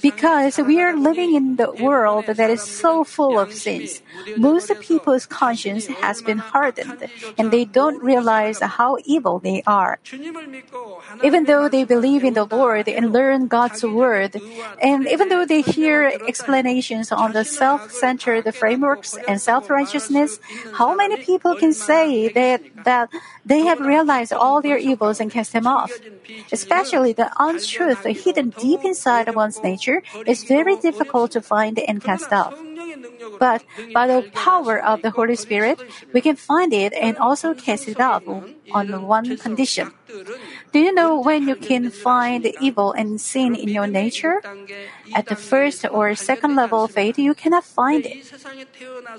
Because 0.00 0.58
we 0.58 0.80
are 0.80 0.96
living 0.96 1.34
in 1.34 1.56
the 1.56 1.72
world 1.72 2.26
that 2.26 2.50
is 2.50 2.62
so 2.62 3.04
full 3.04 3.38
of 3.38 3.52
sins, 3.52 4.02
most 4.36 4.70
people's 4.80 5.26
conscience 5.32 5.86
has 6.04 6.20
been 6.20 6.38
hardened 6.38 7.08
and 7.38 7.50
they 7.50 7.64
don't 7.64 8.02
realize 8.02 8.60
how 8.60 8.98
evil 9.04 9.40
they 9.40 9.62
are. 9.66 9.98
Even 11.22 11.44
though 11.44 11.68
they 11.68 11.84
believe 11.84 12.22
in 12.24 12.34
the 12.34 12.44
Lord 12.44 12.88
and 12.88 13.12
learn 13.12 13.48
God's 13.48 13.82
word, 13.82 14.36
and 14.80 15.08
even 15.08 15.28
though 15.28 15.46
they 15.46 15.62
hear 15.62 16.12
explanations 16.28 17.10
on 17.10 17.32
the 17.32 17.44
self-centered 17.44 18.54
frameworks 18.54 19.16
and 19.26 19.40
self-righteousness, 19.40 20.38
how 20.74 20.94
many 20.94 21.16
people 21.16 21.56
can 21.56 21.72
say 21.72 22.28
that, 22.28 22.60
that 22.84 23.08
they 23.44 23.60
have 23.64 23.80
realized 23.80 24.32
all 24.32 24.60
their 24.60 24.78
evils 24.78 25.20
and 25.20 25.30
cast 25.30 25.52
them 25.52 25.66
off? 25.66 25.92
Especially 26.52 27.12
the 27.12 27.30
untruth 27.38 28.04
hidden 28.04 28.50
deep 28.50 28.84
inside 28.84 29.34
one's 29.34 29.62
nature 29.62 30.02
is 30.26 30.44
very 30.44 30.76
difficult 30.76 31.30
to 31.32 31.40
find 31.40 31.78
and 31.78 32.02
cast 32.02 32.32
off. 32.32 32.54
But 33.38 33.64
by 33.92 34.06
the 34.06 34.28
power 34.32 34.82
of 34.82 35.02
the 35.02 35.10
Holy 35.10 35.36
Spirit, 35.36 35.80
we 36.12 36.20
can 36.20 36.36
find 36.36 36.72
it 36.72 36.92
and 36.92 37.16
also 37.16 37.54
cast 37.54 37.88
it 37.88 38.00
out 38.00 38.24
on 38.72 39.02
one 39.06 39.36
condition. 39.36 39.92
Do 40.72 40.78
you 40.78 40.92
know 40.92 41.20
when 41.20 41.48
you 41.48 41.56
can 41.56 41.90
find 41.90 42.46
evil 42.60 42.92
and 42.92 43.20
sin 43.20 43.54
in 43.54 43.68
your 43.68 43.86
nature? 43.86 44.40
At 45.14 45.26
the 45.26 45.36
first 45.36 45.84
or 45.90 46.14
second 46.14 46.56
level 46.56 46.84
of 46.84 46.92
faith, 46.92 47.18
you 47.18 47.34
cannot 47.34 47.64
find 47.64 48.06
it. 48.06 48.24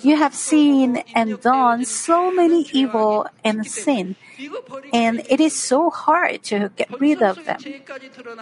You 0.02 0.18
have 0.18 0.34
seen 0.34 1.04
and 1.14 1.42
done 1.42 1.86
so 1.86 2.32
many 2.32 2.68
evil 2.74 3.28
and 3.44 3.66
sin, 3.66 4.16
and 4.92 5.22
it 5.30 5.40
is 5.40 5.54
so 5.54 5.90
hard 5.90 6.44
to 6.44 6.70
get 6.76 6.90
rid 7.00 7.22
of 7.22 7.46
them. 7.46 7.60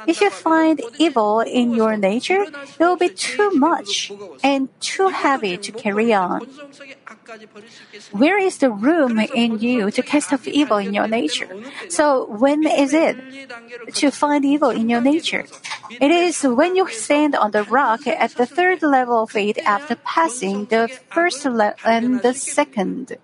If 0.08 0.22
you 0.22 0.30
find 0.30 0.82
evil 0.98 1.40
in 1.42 1.74
your 1.74 1.98
nature, 1.98 2.44
it 2.44 2.80
will 2.80 2.98
be 2.98 3.10
too 3.10 3.52
much 3.52 4.12
and 4.44 4.70
too 4.80 5.10
heavy 5.10 5.51
to 5.58 5.72
carry 5.72 6.14
on. 6.14 6.42
Where 8.12 8.38
is 8.38 8.58
the 8.58 8.72
room 8.72 9.20
in 9.20 9.60
you 9.60 9.92
to 9.92 10.02
cast 10.02 10.34
off 10.34 10.48
evil 10.48 10.78
in 10.78 10.94
your 10.94 11.08
nature? 11.08 11.50
So 11.90 12.26
when 12.28 12.66
is 12.66 12.94
it 12.94 13.18
to 13.96 14.12
find 14.12 14.46
evil 14.46 14.70
in 14.70 14.90
your 14.90 15.02
nature? 15.02 15.46
It 16.00 16.12
is 16.12 16.44
when 16.44 16.76
you 16.76 16.88
stand 16.90 17.36
on 17.36 17.52
the 17.52 17.64
rock 17.64 18.08
at 18.08 18.36
the 18.36 18.46
third 18.46 18.82
level 18.82 19.24
of 19.24 19.32
faith 19.32 19.60
after 19.66 19.96
passing 19.96 20.66
the 20.66 20.90
first 21.12 21.46
le- 21.46 21.76
and 21.84 22.22
the 22.22 22.34
second. 22.34 23.18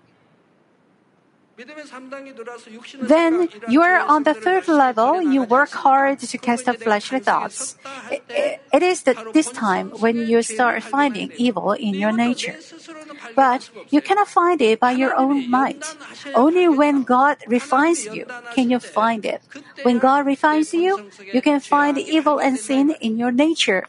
Then 3.00 3.48
you 3.68 3.82
are 3.82 4.00
on 4.00 4.22
the 4.22 4.34
third 4.34 4.68
level, 4.68 5.20
you 5.20 5.42
work 5.42 5.70
hard 5.70 6.20
to 6.20 6.38
cast 6.38 6.68
off 6.68 6.76
fleshly 6.76 7.18
thoughts. 7.18 7.76
It 8.10 8.82
is 8.82 9.02
the, 9.02 9.16
this 9.32 9.50
time 9.50 9.90
when 9.90 10.16
you 10.16 10.42
start 10.42 10.82
finding 10.84 11.32
evil 11.36 11.72
in 11.72 11.94
your 11.94 12.12
nature. 12.12 12.56
But 13.34 13.70
you 13.90 14.00
cannot 14.00 14.28
find 14.28 14.60
it 14.62 14.78
by 14.78 14.92
your 14.92 15.16
own 15.16 15.50
might. 15.50 15.84
Only 16.34 16.68
when 16.68 17.02
God 17.02 17.38
refines 17.46 18.06
you 18.06 18.26
can 18.54 18.70
you 18.70 18.78
find 18.78 19.24
it. 19.24 19.42
When 19.82 19.98
God 19.98 20.26
refines 20.26 20.72
you, 20.72 21.10
you 21.32 21.42
can 21.42 21.60
find 21.60 21.98
evil 21.98 22.38
and 22.38 22.58
sin 22.58 22.94
in 23.00 23.18
your 23.18 23.32
nature. 23.32 23.86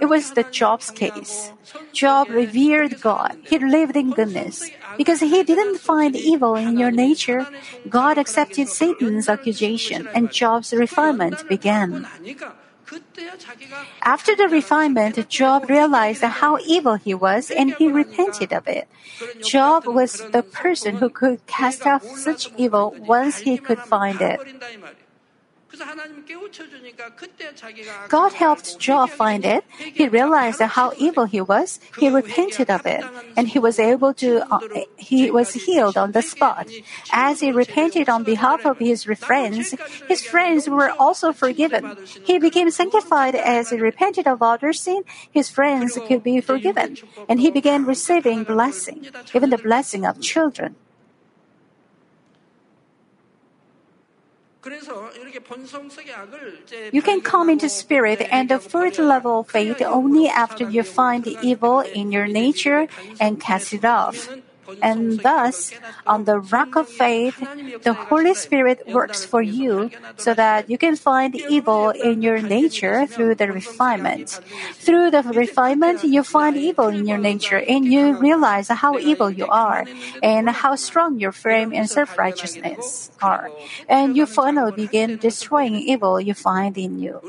It 0.00 0.06
was 0.06 0.32
the 0.32 0.44
Job's 0.44 0.90
case. 0.90 1.52
Job 1.92 2.30
revered 2.30 3.00
God. 3.00 3.36
He 3.44 3.58
lived 3.58 3.96
in 3.96 4.12
goodness. 4.12 4.70
Because 4.96 5.20
he 5.20 5.42
didn't 5.42 5.78
find 5.78 6.14
evil 6.14 6.54
in 6.54 6.78
your 6.78 6.90
nature, 6.90 7.46
God 7.88 8.18
accepted 8.18 8.68
Satan's 8.68 9.28
accusation 9.28 10.08
and 10.14 10.30
Job's 10.30 10.72
refinement 10.72 11.48
began. 11.48 12.06
After 14.02 14.36
the 14.36 14.48
refinement, 14.48 15.28
Job 15.28 15.70
realized 15.70 16.22
how 16.22 16.58
evil 16.66 16.94
he 16.96 17.14
was 17.14 17.50
and 17.50 17.74
he 17.74 17.88
repented 17.88 18.52
of 18.52 18.68
it. 18.68 18.88
Job 19.40 19.86
was 19.86 20.22
the 20.30 20.42
person 20.42 20.96
who 20.96 21.08
could 21.08 21.46
cast 21.46 21.86
off 21.86 22.04
such 22.04 22.50
evil 22.56 22.94
once 22.98 23.38
he 23.38 23.56
could 23.56 23.78
find 23.78 24.20
it. 24.20 24.40
God 28.08 28.32
helped 28.32 28.78
Job 28.78 29.10
find 29.10 29.44
it. 29.44 29.64
He 29.78 30.08
realized 30.08 30.60
how 30.60 30.92
evil 30.98 31.24
he 31.24 31.40
was. 31.40 31.80
He 31.98 32.08
repented 32.08 32.70
of 32.70 32.86
it, 32.86 33.04
and 33.36 33.48
he 33.48 33.58
was 33.58 33.78
able 33.78 34.12
to. 34.14 34.42
Uh, 34.52 34.60
he 34.96 35.30
was 35.30 35.52
healed 35.52 35.96
on 35.96 36.12
the 36.12 36.22
spot. 36.22 36.68
As 37.12 37.40
he 37.40 37.50
repented 37.50 38.08
on 38.08 38.24
behalf 38.24 38.64
of 38.66 38.78
his 38.78 39.04
friends, 39.04 39.74
his 40.08 40.22
friends 40.22 40.68
were 40.68 40.90
also 40.98 41.32
forgiven. 41.32 41.96
He 42.24 42.38
became 42.38 42.70
sanctified 42.70 43.34
as 43.34 43.70
he 43.70 43.80
repented 43.80 44.26
of 44.26 44.42
other 44.42 44.72
sin. 44.72 45.02
His 45.30 45.48
friends 45.48 45.98
could 46.06 46.22
be 46.22 46.40
forgiven, 46.40 46.96
and 47.28 47.40
he 47.40 47.50
began 47.50 47.84
receiving 47.86 48.44
blessing, 48.44 49.06
even 49.34 49.50
the 49.50 49.58
blessing 49.58 50.04
of 50.04 50.20
children. 50.20 50.76
You 56.92 57.02
can 57.02 57.20
come 57.20 57.50
into 57.50 57.68
spirit 57.68 58.20
and 58.30 58.48
the 58.48 58.60
fourth 58.60 58.98
level 58.98 59.40
of 59.40 59.48
faith 59.48 59.82
only 59.82 60.28
after 60.28 60.68
you 60.68 60.82
find 60.82 61.24
the 61.24 61.36
evil 61.42 61.80
in 61.80 62.12
your 62.12 62.28
nature 62.28 62.86
and 63.18 63.40
cast 63.40 63.72
it 63.72 63.84
off. 63.84 64.28
And 64.80 65.22
thus, 65.22 65.74
on 66.06 66.24
the 66.24 66.38
rock 66.40 66.76
of 66.76 66.88
faith, 66.88 67.42
the 67.82 67.94
Holy 67.94 68.34
Spirit 68.34 68.82
works 68.88 69.24
for 69.24 69.40
you 69.40 69.90
so 70.16 70.34
that 70.34 70.68
you 70.68 70.78
can 70.78 70.96
find 70.96 71.34
evil 71.34 71.90
in 71.90 72.20
your 72.22 72.42
nature 72.42 73.06
through 73.06 73.36
the 73.36 73.52
refinement. 73.52 74.40
Through 74.78 75.10
the 75.10 75.22
refinement, 75.22 76.02
you 76.02 76.22
find 76.22 76.56
evil 76.56 76.88
in 76.88 77.06
your 77.06 77.18
nature 77.18 77.62
and 77.66 77.90
you 77.90 78.14
realize 78.14 78.68
how 78.68 78.98
evil 78.98 79.30
you 79.30 79.46
are 79.46 79.88
and 80.22 80.48
how 80.50 80.74
strong 80.76 81.18
your 81.18 81.32
frame 81.32 81.72
and 81.72 81.88
self-righteousness 81.88 83.10
are. 83.22 83.52
And 83.88 84.16
you 84.16 84.26
finally 84.26 84.72
begin 84.72 85.16
destroying 85.18 85.74
evil 85.74 86.20
you 86.20 86.34
find 86.34 86.76
in 86.76 86.98
you. 86.98 87.22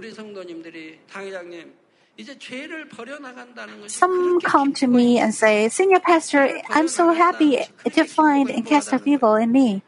Some 3.88 4.42
come 4.42 4.74
to 4.74 4.88
me 4.88 5.20
and 5.20 5.34
say, 5.34 5.70
Senior 5.70 6.00
Pastor, 6.00 6.62
I'm 6.70 6.88
so 6.88 7.14
happy 7.14 7.60
to 7.86 8.04
find 8.06 8.50
and 8.50 8.66
cast 8.66 8.94
off 8.94 9.08
evil 9.08 9.36
in 9.36 9.52
me. 9.52 9.84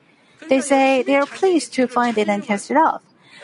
They 0.50 0.62
say 0.62 1.04
they 1.04 1.16
are 1.16 1.26
pleased 1.26 1.74
to 1.74 1.88
find 1.88 2.18
it 2.18 2.28
and 2.30 2.44
cast 2.44 2.72
it 2.72 2.78
off. 2.78 3.02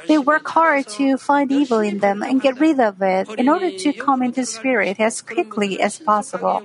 They 0.07 0.17
work 0.17 0.47
hard 0.47 0.87
to 0.97 1.17
find 1.17 1.51
evil 1.51 1.79
in 1.79 1.99
them 1.99 2.23
and 2.23 2.41
get 2.41 2.59
rid 2.59 2.79
of 2.79 3.01
it 3.01 3.29
in 3.37 3.47
order 3.47 3.69
to 3.69 3.93
come 3.93 4.23
into 4.23 4.45
spirit 4.45 4.99
as 4.99 5.21
quickly 5.21 5.79
as 5.79 5.99
possible. 5.99 6.63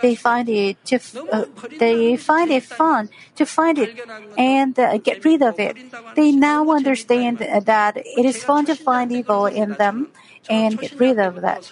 They 0.00 0.14
find 0.14 0.48
it 0.48 0.82
to, 0.86 0.98
uh, 1.30 1.44
they 1.78 2.16
find 2.16 2.50
it 2.50 2.64
fun 2.64 3.10
to 3.36 3.44
find 3.44 3.78
it 3.78 4.00
and 4.36 4.78
uh, 4.78 4.96
get 4.98 5.24
rid 5.24 5.42
of 5.42 5.58
it. 5.60 5.76
They 6.16 6.32
now 6.32 6.70
understand 6.70 7.38
that 7.38 7.96
it 7.96 8.24
is 8.24 8.42
fun 8.42 8.64
to 8.66 8.74
find 8.74 9.12
evil 9.12 9.46
in 9.46 9.74
them 9.74 10.08
and 10.48 10.78
get 10.78 10.98
rid 10.98 11.18
of 11.18 11.40
that. 11.42 11.70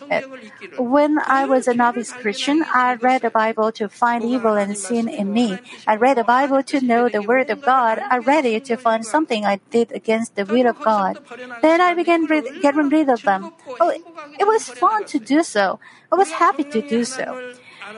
When 0.79 1.19
I 1.27 1.47
was 1.47 1.67
a 1.67 1.75
novice 1.75 2.12
Christian, 2.12 2.62
I 2.73 2.95
read 2.95 3.23
the 3.23 3.31
Bible 3.31 3.73
to 3.73 3.89
find 3.89 4.25
evil 4.25 4.55
and 4.55 4.77
sin 4.77 5.09
in 5.09 5.33
me. 5.33 5.59
I 5.87 5.97
read 5.97 6.19
the 6.19 6.25
Bible 6.25 6.62
to 6.65 6.81
know 6.81 7.09
the 7.09 7.23
Word 7.23 7.49
of 7.49 7.65
God. 7.65 8.01
I 8.11 8.19
read 8.19 8.45
it 8.45 8.65
to 8.67 8.77
find 8.77 9.05
something 9.07 9.45
I 9.45 9.61
did 9.71 9.93
against 9.93 10.35
the 10.35 10.45
will 10.45 10.67
of 10.67 10.83
God. 10.83 11.19
Then 11.62 11.81
I 11.81 11.95
began 11.95 12.27
getting 12.27 12.89
rid 12.91 13.09
of 13.09 13.23
them. 13.25 13.53
Oh, 13.81 13.91
it 14.39 14.47
was 14.47 14.69
fun 14.69 15.05
to 15.07 15.19
do 15.19 15.43
so. 15.43 15.81
I 16.12 16.17
was 16.17 16.33
happy 16.33 16.65
to 16.65 16.83
do 16.83 17.05
so. 17.05 17.39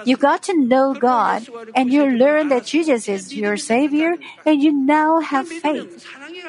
You 0.05 0.16
got 0.16 0.42
to 0.44 0.55
know 0.57 0.94
God 0.94 1.48
and 1.74 1.92
you 1.92 2.05
learn 2.05 2.48
that 2.48 2.66
Jesus 2.66 3.09
is 3.09 3.35
your 3.35 3.57
Savior 3.57 4.16
and 4.44 4.62
you 4.62 4.72
now 4.72 5.20
have 5.20 5.48
faith. 5.48 6.05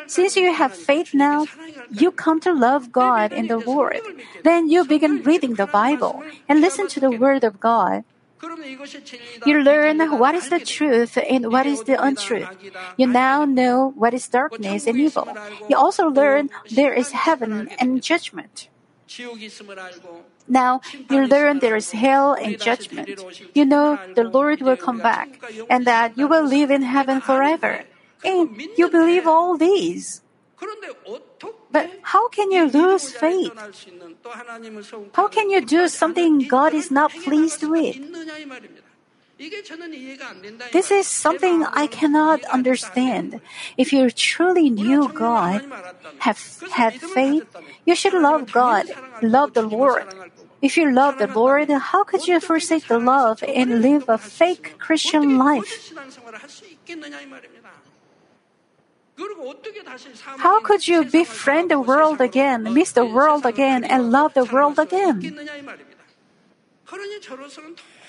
Since 0.07 0.35
you 0.35 0.53
have 0.53 0.73
faith 0.73 1.13
now, 1.13 1.45
you 1.89 2.11
come 2.11 2.39
to 2.41 2.53
love 2.53 2.91
God 2.91 3.31
and 3.31 3.49
the 3.49 3.57
Lord. 3.57 4.01
Then 4.43 4.69
you 4.69 4.85
begin 4.85 5.21
reading 5.23 5.55
the 5.55 5.67
Bible 5.67 6.23
and 6.47 6.61
listen 6.61 6.87
to 6.87 6.99
the 6.99 7.11
Word 7.11 7.43
of 7.43 7.59
God. 7.59 8.03
You 9.45 9.59
learn 9.59 9.99
what 10.17 10.35
is 10.35 10.47
the 10.49 10.59
truth 10.59 11.17
and 11.17 11.51
what 11.51 11.65
is 11.65 11.83
the 11.83 12.01
untruth. 12.01 12.47
You 12.97 13.07
now 13.07 13.43
know 13.43 13.91
what 13.95 14.13
is 14.13 14.27
darkness 14.27 14.87
and 14.87 14.97
evil. 14.97 15.35
You 15.67 15.75
also 15.75 16.07
learn 16.07 16.49
there 16.71 16.93
is 16.93 17.11
heaven 17.11 17.69
and 17.79 18.01
judgment. 18.01 18.69
Now 20.49 20.81
you 21.09 21.25
learn 21.27 21.59
there 21.59 21.75
is 21.77 21.91
hell 21.91 22.33
and 22.33 22.59
judgment. 22.59 23.07
You 23.53 23.65
know 23.65 23.97
the 24.15 24.25
Lord 24.25 24.61
will 24.61 24.77
come 24.77 24.97
back 24.97 25.39
and 25.69 25.85
that 25.85 26.17
you 26.17 26.27
will 26.27 26.43
live 26.43 26.71
in 26.71 26.81
heaven 26.81 27.21
forever. 27.21 27.85
And 28.25 28.59
you 28.75 28.89
believe 28.89 29.27
all 29.27 29.55
these. 29.55 30.21
But 31.71 31.89
how 32.01 32.27
can 32.29 32.51
you 32.51 32.67
lose 32.67 33.11
faith? 33.11 33.53
How 35.13 35.27
can 35.27 35.49
you 35.49 35.61
do 35.61 35.87
something 35.87 36.47
God 36.47 36.73
is 36.73 36.91
not 36.91 37.11
pleased 37.11 37.63
with? 37.63 37.95
This 40.73 40.91
is 40.91 41.07
something 41.07 41.63
I 41.63 41.87
cannot 41.87 42.43
understand. 42.45 43.39
If 43.77 43.93
you 43.93 44.09
truly 44.11 44.69
knew 44.69 45.07
God, 45.07 45.63
have 46.19 46.39
had 46.73 46.99
faith, 46.99 47.47
you 47.85 47.95
should 47.95 48.13
love 48.13 48.51
God, 48.51 48.87
love 49.21 49.53
the 49.53 49.61
Lord. 49.61 50.03
If 50.61 50.75
you 50.75 50.91
love 50.91 51.17
the 51.17 51.27
Lord, 51.27 51.69
how 51.69 52.03
could 52.03 52.27
you 52.27 52.39
forsake 52.39 52.87
the 52.87 52.99
love 52.99 53.43
and 53.43 53.81
live 53.81 54.09
a 54.09 54.17
fake 54.17 54.77
Christian 54.77 55.37
life? 55.37 55.93
How 60.37 60.61
could 60.61 60.87
you 60.87 61.03
befriend 61.03 61.71
the 61.71 61.79
world 61.79 62.21
again, 62.21 62.73
miss 62.73 62.91
the 62.91 63.05
world 63.05 63.45
again, 63.45 63.83
and 63.83 64.11
love 64.11 64.33
the 64.33 64.45
world 64.45 64.79
again? 64.79 65.19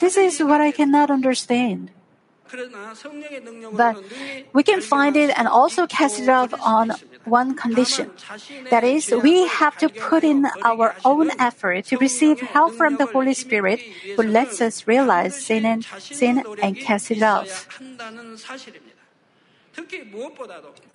This 0.00 0.16
is 0.16 0.42
what 0.42 0.60
I 0.60 0.70
cannot 0.70 1.10
understand. 1.10 1.90
But 3.72 3.96
we 4.52 4.62
can 4.62 4.80
find 4.80 5.16
it 5.16 5.30
and 5.38 5.46
also 5.46 5.86
cast 5.86 6.18
it 6.18 6.28
off 6.28 6.52
on 6.60 6.92
one 7.24 7.54
condition. 7.54 8.10
That 8.70 8.84
is, 8.84 9.12
we 9.22 9.46
have 9.46 9.76
to 9.78 9.88
put 9.88 10.24
in 10.24 10.46
our 10.64 10.94
own 11.04 11.30
effort 11.38 11.86
to 11.86 11.98
receive 11.98 12.40
help 12.40 12.74
from 12.74 12.96
the 12.96 13.06
Holy 13.06 13.34
Spirit 13.34 13.80
who 14.16 14.22
lets 14.22 14.60
us 14.60 14.86
realize 14.86 15.36
sin 15.36 15.64
and 15.64 15.84
sin 15.98 16.44
and 16.62 16.78
cast 16.78 17.10
it 17.10 17.22
off. 17.22 17.68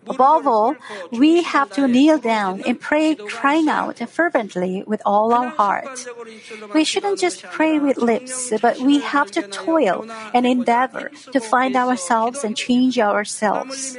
Above 0.08 0.48
all, 0.48 0.76
we 1.12 1.42
have 1.44 1.72
to 1.72 1.88
kneel 1.88 2.18
down 2.20 2.62
and 2.66 2.80
pray, 2.80 3.16
crying 3.16 3.68
out 3.70 3.98
fervently 4.10 4.84
with 4.86 5.02
all 5.06 5.34
our 5.34 5.50
heart. 5.50 6.06
We 6.74 6.84
shouldn't 6.84 7.20
just 7.20 7.44
pray 7.44 7.80
with 7.80 7.98
lips, 7.98 8.54
but 8.62 8.80
we 8.80 9.00
have 9.00 9.32
to 9.32 9.42
toil 9.48 10.06
and 10.34 10.46
endeavor 10.46 11.12
to 11.32 11.40
find 11.40 11.76
ourselves 11.76 12.44
and 12.44 12.56
change 12.56 13.00
ourselves. 13.00 13.98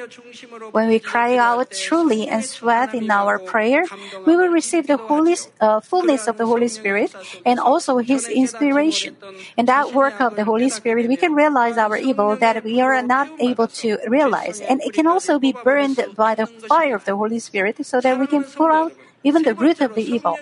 When 0.71 0.89
we 0.89 0.99
cry 0.99 1.37
out 1.37 1.73
truly 1.73 2.29
and 2.29 2.45
sweat 2.45 2.95
in 2.95 3.11
our 3.11 3.39
prayer, 3.39 3.85
we 4.27 4.37
will 4.37 4.49
receive 4.49 4.87
the 4.87 4.97
holy, 4.97 5.37
uh, 5.61 5.81
fullness 5.81 6.29
of 6.29 6.37
the 6.37 6.47
Holy 6.47 6.69
Spirit 6.69 7.15
and 7.45 7.59
also 7.59 7.99
His 7.99 8.29
inspiration. 8.29 9.17
In 9.57 9.67
that 9.67 9.93
work 9.93 10.21
of 10.21 10.37
the 10.37 10.45
Holy 10.45 10.71
Spirit, 10.71 11.09
we 11.09 11.17
can 11.17 11.35
realize 11.35 11.77
our 11.79 11.97
evil 11.97 12.37
that 12.37 12.63
we 12.65 12.81
are 12.81 13.03
not 13.03 13.29
able 13.41 13.67
to 13.83 13.99
realize, 14.07 14.61
and 14.61 14.76
it 14.85 14.93
can 14.93 15.07
also 15.07 15.39
be 15.39 15.53
burned 15.53 15.99
by 16.17 16.35
the 16.35 16.47
fire 16.47 16.95
of 16.95 17.05
the 17.05 17.17
Holy 17.17 17.39
Spirit 17.39 17.85
so 17.85 18.01
that 18.01 18.19
we 18.19 18.27
can 18.27 18.45
pour 18.45 18.73
out 18.73 18.93
even 19.27 19.43
the 19.43 19.55
root 19.55 19.81
of 19.81 19.95
the 19.99 20.07
evil. 20.07 20.39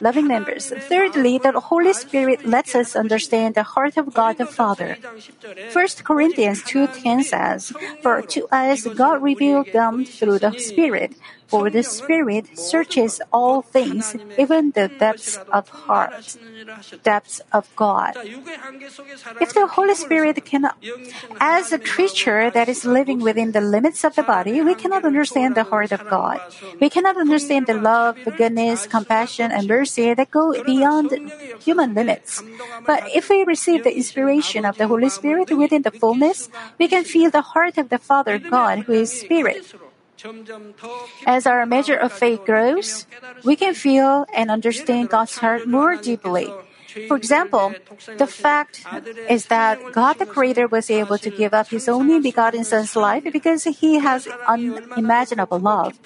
Loving 0.00 0.26
members. 0.26 0.72
Thirdly, 0.88 1.36
the 1.36 1.52
Holy 1.60 1.92
Spirit 1.92 2.46
lets 2.46 2.74
us 2.74 2.96
understand 2.96 3.54
the 3.54 3.76
heart 3.76 3.98
of 3.98 4.14
God 4.14 4.38
the 4.38 4.46
Father. 4.46 4.96
1 5.72 5.86
Corinthians 6.04 6.64
2.10 6.64 7.22
says, 7.24 7.72
For 8.02 8.22
to 8.22 8.48
us 8.50 8.86
God 8.86 9.22
revealed 9.22 9.68
them 9.72 10.04
through 10.04 10.38
the 10.38 10.54
Spirit, 10.56 11.12
for 11.48 11.68
the 11.68 11.82
Spirit 11.82 12.56
searches 12.56 13.20
all 13.32 13.60
things, 13.60 14.16
even 14.38 14.72
the 14.72 14.88
depths 14.88 15.36
of 15.52 15.68
heart, 15.68 16.36
depths 17.02 17.40
of 17.52 17.68
God. 17.74 18.16
If 19.40 19.52
the 19.54 19.66
Holy 19.66 19.94
Spirit 19.94 20.44
cannot, 20.44 20.76
as 21.40 21.72
a 21.72 21.78
creature 21.78 22.50
that 22.50 22.68
is 22.68 22.84
living 22.84 23.20
within 23.20 23.52
the 23.52 23.60
limits 23.60 24.04
of 24.04 24.14
the 24.14 24.22
body, 24.22 24.60
we 24.62 24.74
cannot 24.74 25.04
understand 25.04 25.54
the 25.54 25.64
heart 25.64 25.92
of 25.92 26.06
God. 26.08 26.40
We 26.80 26.90
cannot 26.90 27.16
understand 27.16 27.66
the 27.66 27.74
love, 27.74 27.97
the 28.24 28.30
goodness, 28.30 28.86
compassion, 28.86 29.50
and 29.50 29.66
mercy 29.66 30.14
that 30.14 30.30
go 30.30 30.54
beyond 30.64 31.12
human 31.60 31.94
limits. 31.94 32.42
But 32.86 33.04
if 33.14 33.28
we 33.28 33.44
receive 33.44 33.84
the 33.84 33.94
inspiration 33.94 34.64
of 34.64 34.76
the 34.76 34.86
Holy 34.86 35.08
Spirit 35.08 35.50
within 35.50 35.82
the 35.82 35.90
fullness, 35.90 36.48
we 36.78 36.88
can 36.88 37.04
feel 37.04 37.30
the 37.30 37.42
heart 37.42 37.78
of 37.78 37.88
the 37.88 37.98
Father 37.98 38.38
God 38.38 38.84
who 38.86 38.92
is 38.92 39.12
Spirit. 39.12 39.74
As 41.26 41.46
our 41.46 41.64
measure 41.66 41.96
of 41.96 42.12
faith 42.12 42.44
grows, 42.44 43.06
we 43.44 43.54
can 43.54 43.74
feel 43.74 44.26
and 44.34 44.50
understand 44.50 45.10
God's 45.10 45.38
heart 45.38 45.66
more 45.66 45.96
deeply. 45.96 46.50
For 47.06 47.16
example, 47.16 47.74
the 48.16 48.26
fact 48.26 48.84
is 49.28 49.46
that 49.46 49.78
God 49.92 50.18
the 50.18 50.26
Creator 50.26 50.68
was 50.68 50.90
able 50.90 51.18
to 51.18 51.30
give 51.30 51.52
up 51.52 51.68
His 51.68 51.88
only 51.88 52.20
begotten 52.20 52.64
Son's 52.64 52.96
life 52.96 53.24
because 53.30 53.64
He 53.64 53.98
has 53.98 54.26
unimaginable 54.46 55.58
love. 55.58 55.98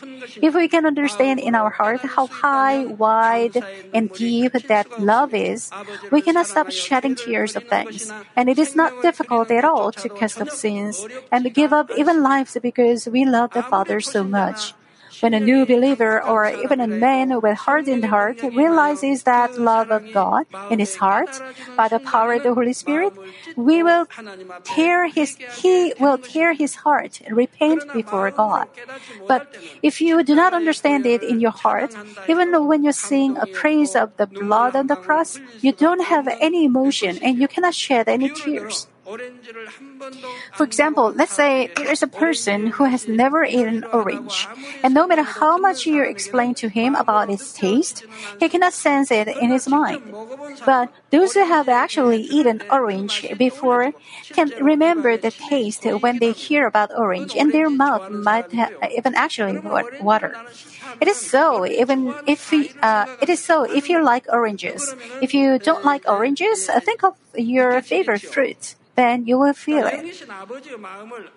If 0.42 0.54
we 0.54 0.68
can 0.68 0.86
understand 0.86 1.40
in 1.40 1.54
our 1.54 1.70
heart 1.70 2.00
how 2.02 2.26
high, 2.26 2.84
wide, 2.84 3.62
and 3.94 4.12
deep 4.12 4.52
that 4.52 4.86
love 4.98 5.34
is, 5.34 5.70
we 6.10 6.20
cannot 6.20 6.46
stop 6.46 6.70
shedding 6.70 7.14
tears 7.14 7.54
of 7.54 7.64
thanks. 7.64 8.10
And 8.34 8.48
it 8.48 8.58
is 8.58 8.74
not 8.74 8.92
difficult 9.02 9.50
at 9.50 9.64
all 9.64 9.92
to 9.92 10.08
cast 10.08 10.40
off 10.40 10.50
sins 10.50 11.06
and 11.30 11.54
give 11.54 11.72
up 11.72 11.90
even 11.96 12.22
lives 12.22 12.56
because 12.60 13.06
we 13.06 13.24
love 13.24 13.52
the 13.52 13.62
Father 13.62 14.00
so 14.00 14.24
much. 14.24 14.74
When 15.22 15.34
a 15.34 15.40
new 15.40 15.64
believer 15.66 16.20
or 16.20 16.50
even 16.50 16.80
a 16.80 16.88
man 16.88 17.40
with 17.40 17.56
hardened 17.58 18.04
heart 18.06 18.38
realizes 18.42 19.22
that 19.22 19.56
love 19.56 19.92
of 19.92 20.02
God 20.10 20.46
in 20.68 20.80
his 20.80 20.96
heart 20.96 21.40
by 21.76 21.86
the 21.86 22.00
power 22.00 22.32
of 22.34 22.42
the 22.42 22.54
Holy 22.54 22.72
Spirit, 22.72 23.12
we 23.54 23.84
will 23.84 24.06
tear 24.64 25.06
his, 25.06 25.36
he 25.46 25.94
will 25.96 26.18
tear 26.18 26.54
his 26.54 26.74
heart 26.74 27.20
and 27.24 27.36
repent 27.36 27.86
before 27.92 28.32
God. 28.32 28.66
But 29.28 29.44
if 29.80 30.00
you 30.00 30.24
do 30.24 30.34
not 30.34 30.54
understand 30.54 31.06
it 31.06 31.22
in 31.22 31.38
your 31.38 31.52
heart, 31.52 31.96
even 32.26 32.66
when 32.66 32.82
you 32.82 32.90
sing 32.92 33.36
a 33.36 33.46
praise 33.46 33.94
of 33.94 34.16
the 34.16 34.26
blood 34.26 34.74
on 34.74 34.88
the 34.88 34.96
cross, 34.96 35.40
you 35.60 35.72
don't 35.72 36.04
have 36.04 36.28
any 36.40 36.64
emotion 36.64 37.18
and 37.22 37.40
you 37.40 37.46
cannot 37.46 37.74
shed 37.74 38.08
any 38.08 38.28
tears. 38.28 38.88
For 40.54 40.64
example, 40.64 41.12
let's 41.14 41.32
say 41.32 41.70
there's 41.76 42.02
a 42.02 42.06
person 42.06 42.66
who 42.66 42.84
has 42.84 43.08
never 43.08 43.44
eaten 43.44 43.84
orange, 43.92 44.50
and 44.82 44.94
no 44.94 45.06
matter 45.06 45.22
how 45.22 45.58
much 45.58 45.86
you 45.86 46.02
explain 46.02 46.54
to 46.56 46.68
him 46.68 46.94
about 46.94 47.30
its 47.30 47.52
taste, 47.52 48.04
he 48.38 48.48
cannot 48.48 48.72
sense 48.72 49.10
it 49.10 49.28
in 49.28 49.50
his 49.50 49.68
mind. 49.68 50.16
But 50.64 50.90
those 51.10 51.34
who 51.34 51.44
have 51.44 51.68
actually 51.68 52.20
eaten 52.20 52.62
orange 52.70 53.24
before 53.36 53.92
can 54.32 54.52
remember 54.58 55.16
the 55.16 55.32
taste 55.32 55.84
when 55.84 56.18
they 56.18 56.32
hear 56.32 56.66
about 56.66 56.90
orange, 56.96 57.34
and 57.34 57.52
their 57.52 57.68
mouth 57.70 58.08
might 58.08 58.46
even 58.96 59.14
actually 59.14 59.58
water. 59.98 60.40
It 61.00 61.08
is 61.08 61.18
so 61.18 61.66
even 61.66 62.16
if 62.26 62.50
we, 62.50 62.72
uh, 62.82 63.06
it 63.20 63.28
is 63.28 63.40
so 63.40 63.64
if 63.64 63.88
you 63.88 64.02
like 64.04 64.26
oranges. 64.32 64.94
If 65.20 65.34
you 65.34 65.58
don't 65.58 65.84
like 65.84 66.04
oranges, 66.08 66.70
think 66.84 67.04
of 67.04 67.14
your 67.34 67.82
favorite 67.82 68.22
fruit 68.22 68.74
then 68.94 69.26
you 69.26 69.38
will 69.38 69.54
feel 69.54 69.86
it. 69.86 70.04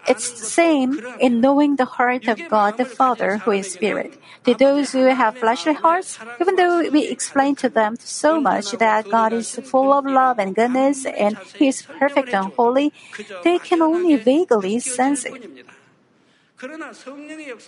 It's 0.08 0.32
the 0.32 0.46
same 0.46 1.00
in 1.20 1.42
knowing 1.42 1.76
the 1.76 1.86
heart 1.86 2.28
of 2.28 2.40
God 2.50 2.78
the 2.78 2.86
Father 2.86 3.38
who 3.38 3.52
is 3.52 3.72
Spirit. 3.72 4.20
To 4.46 4.54
those 4.54 4.92
who 4.92 5.06
have 5.06 5.38
fleshly 5.38 5.74
hearts, 5.74 6.20
even 6.40 6.56
though 6.56 6.88
we 6.90 7.08
explain 7.08 7.56
to 7.58 7.70
them 7.70 7.96
so 8.00 8.40
much 8.40 8.72
that 8.72 9.10
God 9.10 9.34
is 9.34 9.56
full 9.64 9.94
of 9.94 10.06
love 10.06 10.38
and 10.40 10.56
goodness 10.56 11.06
and 11.06 11.38
He 11.58 11.68
is 11.68 11.82
perfect 11.82 12.34
and 12.34 12.54
holy, 12.54 12.94
they 13.44 13.60
can 13.60 13.82
only 13.82 14.16
vaguely 14.18 14.80
sense 14.80 15.26
it. 15.26 15.40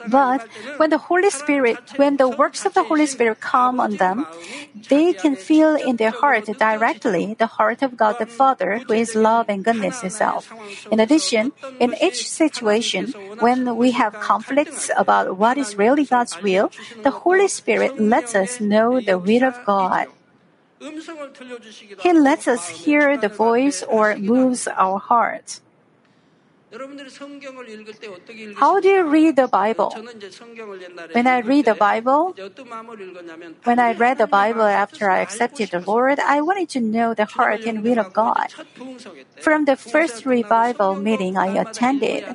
But 0.07 0.47
when 0.77 0.89
the 0.89 0.97
Holy 0.97 1.29
Spirit, 1.29 1.77
when 1.97 2.17
the 2.17 2.29
works 2.29 2.65
of 2.65 2.73
the 2.73 2.83
Holy 2.83 3.05
Spirit 3.05 3.41
come 3.41 3.79
on 3.79 3.97
them, 3.97 4.25
they 4.89 5.11
can 5.13 5.35
feel 5.35 5.75
in 5.75 5.97
their 5.97 6.11
heart 6.11 6.45
directly 6.45 7.35
the 7.37 7.47
heart 7.47 7.81
of 7.81 7.97
God 7.97 8.15
the 8.17 8.25
Father, 8.25 8.79
who 8.87 8.93
is 8.93 9.13
love 9.13 9.49
and 9.49 9.63
goodness 9.63 10.03
itself. 10.03 10.53
In 10.89 10.99
addition, 10.99 11.51
in 11.79 11.95
each 12.01 12.29
situation, 12.29 13.11
when 13.39 13.75
we 13.75 13.91
have 13.91 14.13
conflicts 14.13 14.89
about 14.95 15.37
what 15.37 15.57
is 15.57 15.75
really 15.77 16.05
God's 16.05 16.41
will, 16.41 16.71
the 17.03 17.11
Holy 17.11 17.49
Spirit 17.49 17.99
lets 17.99 18.35
us 18.35 18.61
know 18.61 19.01
the 19.01 19.17
will 19.17 19.43
of 19.43 19.59
God. 19.65 20.07
He 21.99 22.13
lets 22.13 22.47
us 22.47 22.69
hear 22.69 23.17
the 23.17 23.29
voice 23.29 23.83
or 23.83 24.15
moves 24.15 24.67
our 24.67 24.99
hearts. 24.99 25.61
How 28.55 28.79
do 28.81 28.89
you 28.89 29.03
read 29.07 29.35
the 29.37 29.47
Bible? 29.47 29.95
When 31.13 31.27
I 31.27 31.39
read 31.39 31.65
the 31.65 31.75
Bible, 31.75 32.35
when 33.63 33.79
I 33.79 33.93
read 33.93 34.17
the 34.17 34.27
Bible 34.27 34.63
after 34.63 35.09
I 35.09 35.19
accepted 35.19 35.71
the 35.71 35.79
Lord, 35.79 36.19
I 36.19 36.41
wanted 36.41 36.69
to 36.69 36.81
know 36.81 37.13
the 37.13 37.25
heart 37.25 37.65
and 37.65 37.83
will 37.83 37.99
of 37.99 38.11
God. 38.11 38.47
From 39.39 39.65
the 39.65 39.75
first 39.77 40.25
revival 40.25 40.95
meeting 40.95 41.37
I 41.37 41.47
attended, 41.47 42.25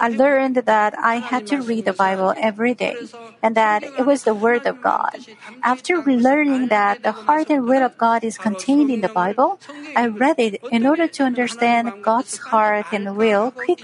I 0.00 0.08
learned 0.08 0.56
that 0.56 0.94
I 0.98 1.16
had 1.16 1.46
to 1.48 1.60
read 1.60 1.84
the 1.84 1.92
Bible 1.92 2.32
every 2.36 2.74
day 2.74 2.96
and 3.42 3.54
that 3.56 3.84
it 3.84 4.06
was 4.06 4.22
the 4.22 4.34
Word 4.34 4.66
of 4.66 4.80
God. 4.80 5.18
After 5.62 6.02
learning 6.02 6.68
that 6.68 7.02
the 7.02 7.12
heart 7.12 7.50
and 7.50 7.66
will 7.66 7.82
of 7.82 7.98
God 7.98 8.24
is 8.24 8.38
contained 8.38 8.90
in 8.90 9.00
the 9.00 9.08
Bible, 9.08 9.60
I 9.94 10.06
read 10.06 10.38
it 10.38 10.62
in 10.70 10.86
order 10.86 11.06
to 11.08 11.22
understand 11.24 11.92
God's 12.02 12.38
heart 12.38 12.86
and 12.92 13.16
will 13.16 13.50
quickly. 13.50 13.81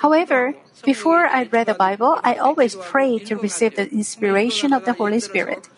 However, 0.00 0.54
before 0.84 1.26
I 1.26 1.44
read 1.44 1.66
the 1.66 1.74
Bible, 1.74 2.18
I 2.24 2.34
always 2.34 2.74
pray 2.74 3.18
to 3.20 3.36
receive 3.36 3.76
the 3.76 3.88
inspiration 3.90 4.72
of 4.72 4.84
the 4.84 4.94
Holy 4.94 5.20
Spirit. 5.20 5.68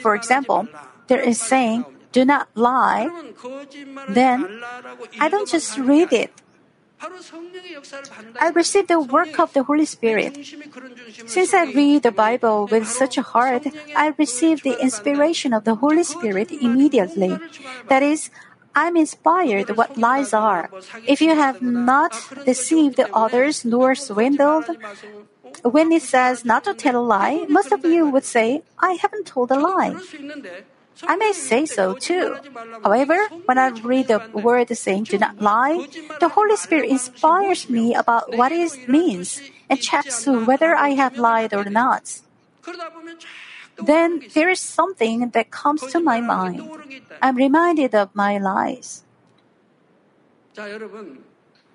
For 0.00 0.14
example, 0.14 0.68
there 1.08 1.20
is 1.20 1.40
saying, 1.40 1.84
do 2.12 2.24
not 2.24 2.48
lie. 2.54 3.10
Then 4.08 4.62
I 5.20 5.28
don't 5.28 5.48
just 5.48 5.76
read 5.78 6.12
it. 6.12 6.32
I 8.40 8.48
receive 8.54 8.88
the 8.88 9.00
work 9.00 9.38
of 9.38 9.52
the 9.52 9.64
Holy 9.64 9.84
Spirit. 9.84 10.38
Since 11.26 11.52
I 11.52 11.64
read 11.64 12.02
the 12.02 12.12
Bible 12.12 12.66
with 12.70 12.88
such 12.88 13.18
a 13.18 13.22
heart, 13.22 13.66
I 13.94 14.14
receive 14.16 14.62
the 14.62 14.80
inspiration 14.80 15.52
of 15.52 15.64
the 15.64 15.74
Holy 15.74 16.04
Spirit 16.04 16.50
immediately. 16.50 17.36
That 17.88 18.02
is, 18.02 18.30
I'm 18.74 18.96
inspired 18.96 19.76
what 19.76 19.96
lies 19.96 20.32
are. 20.34 20.70
If 21.06 21.20
you 21.20 21.34
have 21.34 21.62
not 21.62 22.12
deceived 22.44 23.00
others 23.12 23.64
nor 23.64 23.94
swindled, 23.94 24.66
when 25.62 25.92
it 25.92 26.02
says 26.02 26.44
not 26.44 26.64
to 26.64 26.74
tell 26.74 26.96
a 26.96 27.04
lie, 27.04 27.46
most 27.48 27.72
of 27.72 27.84
you 27.84 28.08
would 28.08 28.24
say, 28.24 28.62
I 28.78 28.98
haven't 29.00 29.26
told 29.26 29.50
a 29.50 29.58
lie. 29.58 29.96
I 31.02 31.16
may 31.16 31.32
say 31.32 31.66
so 31.66 31.94
too. 31.94 32.36
However, 32.82 33.18
when 33.46 33.58
I 33.58 33.68
read 33.68 34.08
the 34.08 34.22
word 34.32 34.70
saying 34.76 35.04
do 35.04 35.18
not 35.18 35.40
lie, 35.40 35.86
the 36.20 36.28
Holy 36.28 36.56
Spirit 36.56 36.90
inspires 36.90 37.68
me 37.68 37.94
about 37.94 38.36
what 38.36 38.52
it 38.52 38.88
means 38.88 39.40
and 39.68 39.80
checks 39.80 40.26
whether 40.26 40.74
I 40.76 40.90
have 40.90 41.18
lied 41.18 41.52
or 41.52 41.64
not. 41.64 42.20
Then 43.76 44.22
there 44.34 44.50
is 44.50 44.60
something 44.60 45.30
that 45.30 45.50
comes 45.50 45.82
to 45.92 46.00
my 46.00 46.20
mind. 46.20 46.62
I'm 47.20 47.36
reminded 47.36 47.94
of 47.94 48.14
my 48.14 48.38
lies. 48.38 49.04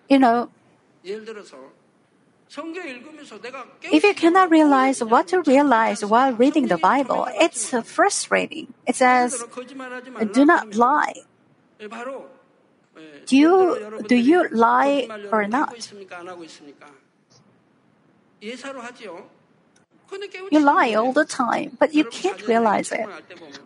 You 0.08 0.20
know, 0.20 0.50
if 3.84 4.04
you 4.04 4.14
cannot 4.16 4.50
realize 4.50 5.04
what 5.04 5.28
to 5.28 5.42
realize 5.44 6.04
while 6.04 6.34
reading 6.34 6.68
the 6.68 6.78
Bible, 6.78 7.28
it's 7.36 7.70
frustrating. 7.84 8.74
It 8.88 8.96
says, 8.96 9.44
do 10.34 10.46
not 10.46 10.76
lie. 10.76 11.14
Do 13.28 13.38
you, 13.38 14.04
do 14.08 14.16
you 14.16 14.48
lie 14.50 15.08
or 15.32 15.48
not? 15.48 15.76
You 20.52 20.60
lie 20.60 20.94
all 20.94 21.14
the 21.14 21.26
time, 21.26 21.78
but 21.80 21.94
you 21.94 22.06
can't 22.06 22.48
realize 22.48 22.92
it. 22.92 23.08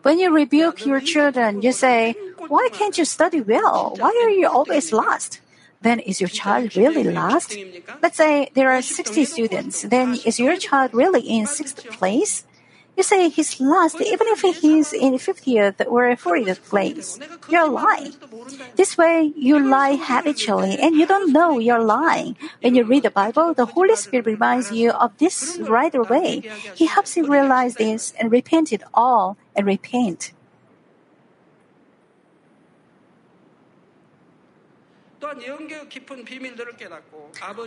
When 0.04 0.20
you 0.20 0.34
rebuke 0.34 0.86
your 0.86 1.00
children, 1.00 1.62
you 1.62 1.72
say, 1.72 2.16
Why 2.48 2.70
can't 2.72 2.98
you 2.98 3.06
study 3.06 3.42
well? 3.42 3.96
Why 3.98 4.12
are 4.24 4.30
you 4.30 4.48
always 4.48 4.92
lost? 4.92 5.40
Then 5.82 6.00
is 6.00 6.22
your 6.22 6.30
child 6.30 6.76
really 6.76 7.04
lost? 7.04 7.58
Let's 8.02 8.18
say 8.18 8.50
there 8.56 8.72
are 8.72 8.82
60 8.82 9.26
students. 9.26 9.82
Then 9.84 10.16
is 10.26 10.40
your 10.40 10.56
child 10.56 10.94
really 10.94 11.22
in 11.22 11.46
sixth 11.46 11.84
place? 11.92 12.46
You 12.96 13.04
say 13.04 13.30
he's 13.30 13.60
lost 13.60 14.00
even 14.02 14.28
if 14.30 14.42
he's 14.42 14.94
in 14.94 15.14
50th 15.14 15.82
or 15.88 16.16
40th 16.16 16.62
place. 16.70 17.20
You're 17.50 17.70
lying. 17.70 18.14
This 18.76 18.98
way, 18.98 19.34
you 19.36 19.60
lie 19.60 19.96
habitually 19.96 20.78
and 20.80 20.96
you 20.96 21.06
don't 21.08 21.34
know 21.34 21.58
you're 21.58 21.84
lying. 21.84 22.38
When 22.62 22.76
you 22.76 22.84
read 22.84 23.04
the 23.04 23.12
Bible, 23.12 23.54
the 23.54 23.66
Holy 23.66 23.96
Spirit 23.96 24.26
reminds 24.26 24.72
you 24.72 24.92
of 24.92 25.18
this 25.18 25.58
right 25.60 25.94
away. 25.94 26.44
He 26.76 26.86
helps 26.86 27.18
you 27.18 27.26
realize 27.26 27.76
this 27.76 28.14
and 28.20 28.32
repent 28.32 28.72
it 28.72 28.84
all 28.94 29.38
and 29.56 29.66
repent. 29.66 30.32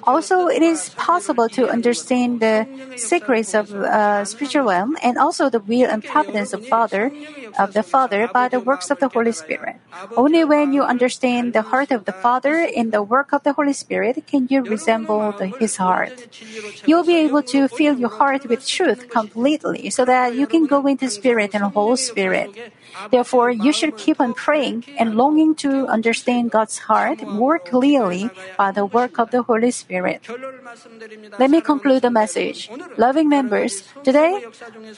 Also, 0.02 0.48
it 0.48 0.62
is 0.62 0.90
possible 0.90 1.48
to 1.48 1.68
understand 1.68 2.40
the 2.40 2.66
secrets 2.96 3.54
of 3.54 3.74
uh, 3.74 4.24
spiritual 4.24 4.64
realm 4.64 4.96
and 5.02 5.18
also 5.18 5.50
the 5.50 5.60
will 5.60 5.88
and 5.90 6.04
providence 6.04 6.52
of 6.52 6.64
Father 6.66 7.10
of 7.58 7.72
the 7.72 7.82
Father 7.82 8.28
by 8.28 8.48
the 8.48 8.60
works 8.60 8.90
of 8.90 8.98
the 9.00 9.08
Holy 9.08 9.32
Spirit. 9.32 9.76
Only 10.16 10.44
when 10.44 10.72
you 10.72 10.82
understand 10.82 11.52
the 11.52 11.62
heart 11.62 11.90
of 11.90 12.04
the 12.04 12.12
Father 12.12 12.60
in 12.60 12.90
the 12.90 13.02
work 13.02 13.32
of 13.32 13.42
the 13.42 13.52
Holy 13.52 13.72
Spirit 13.72 14.22
can 14.26 14.46
you 14.50 14.62
resemble 14.62 15.32
the, 15.32 15.46
His 15.46 15.76
heart. 15.76 16.28
You'll 16.84 17.04
be 17.04 17.16
able 17.16 17.42
to 17.44 17.68
fill 17.68 17.98
your 17.98 18.10
heart 18.10 18.46
with 18.46 18.66
truth 18.66 19.08
completely, 19.08 19.90
so 19.90 20.04
that 20.04 20.34
you 20.34 20.46
can 20.46 20.66
go 20.66 20.86
into 20.86 21.08
Spirit 21.10 21.54
and 21.54 21.64
whole 21.64 21.96
Spirit. 21.96 22.50
Therefore, 23.10 23.50
you 23.50 23.72
should 23.72 23.96
keep 23.96 24.20
on 24.20 24.34
praying 24.34 24.84
and 24.98 25.14
longing 25.14 25.54
to 25.56 25.86
understand 25.86 26.50
God's 26.50 26.78
heart 26.78 27.22
more 27.26 27.58
clearly 27.58 28.30
by 28.56 28.72
the 28.72 28.86
work 28.86 29.18
of 29.18 29.30
the 29.30 29.42
Holy 29.42 29.70
Spirit. 29.70 30.26
Let 31.38 31.50
me 31.50 31.60
conclude 31.60 32.02
the 32.02 32.10
message. 32.10 32.70
Loving 32.96 33.28
members, 33.28 33.84
today, 34.02 34.44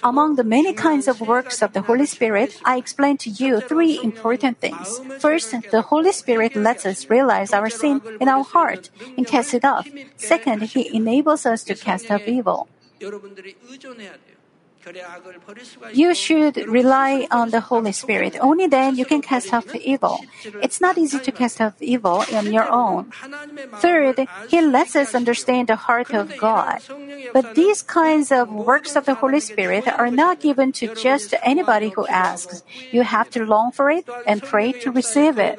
among 0.03 0.37
the 0.37 0.45
many 0.45 0.73
kinds 0.73 1.09
of 1.09 1.21
works 1.21 1.63
of 1.63 1.73
the 1.73 1.83
Holy 1.83 2.07
Spirit, 2.07 2.61
I 2.65 2.77
explain 2.77 3.17
to 3.19 3.31
you 3.31 3.61
three 3.61 4.01
important 4.03 4.59
things. 4.59 5.01
First, 5.19 5.55
the 5.71 5.83
Holy 5.83 6.13
Spirit 6.13 6.57
lets 6.57 6.87
us 6.87 7.11
realize 7.11 7.53
our 7.53 7.71
sin 7.71 8.01
in 8.21 8.29
our 8.29 8.45
heart 8.45 8.91
and 9.17 9.27
cast 9.27 9.55
it 9.55 9.65
off. 9.65 9.89
Second, 10.17 10.63
He 10.63 10.95
enables 10.95 11.47
us 11.47 11.65
to 11.65 11.75
cast 11.75 12.11
off 12.11 12.23
evil. 12.27 12.69
You 15.93 16.15
should 16.15 16.57
rely 16.69 17.27
on 17.31 17.51
the 17.51 17.61
Holy 17.61 17.93
Spirit. 17.93 18.37
Only 18.41 18.67
then 18.67 18.97
you 18.97 19.05
can 19.05 19.21
cast 19.21 19.53
off 19.53 19.75
evil. 19.75 20.21
It's 20.63 20.81
not 20.81 20.99
easy 20.99 21.19
to 21.19 21.33
cast 21.33 21.61
off 21.61 21.75
evil 21.81 22.25
on 22.33 22.53
your 22.53 22.69
own. 22.71 23.11
Third, 23.81 24.27
He 24.49 24.61
lets 24.61 24.97
us 24.97 25.15
understand 25.15 25.69
the 25.69 25.77
heart 25.77 26.13
of 26.15 26.37
God. 26.37 26.81
But 27.33 27.55
these 27.55 27.83
kinds 27.83 28.33
of 28.33 28.51
works 28.51 28.97
of 28.97 29.05
the 29.07 29.15
Holy 29.15 29.41
Spirit 29.41 29.89
are 29.89 30.11
not 30.11 30.41
given 30.41 30.73
to 30.81 30.95
just 30.95 31.35
anybody 31.43 31.91
who 31.91 32.07
asks. 32.07 32.63
You 32.91 33.03
have 33.03 33.31
to 33.31 33.45
long 33.45 33.73
for 33.73 33.91
it 33.91 34.09
and 34.27 34.43
pray 34.43 34.73
to 34.73 34.91
receive 34.91 35.39
it. 35.39 35.59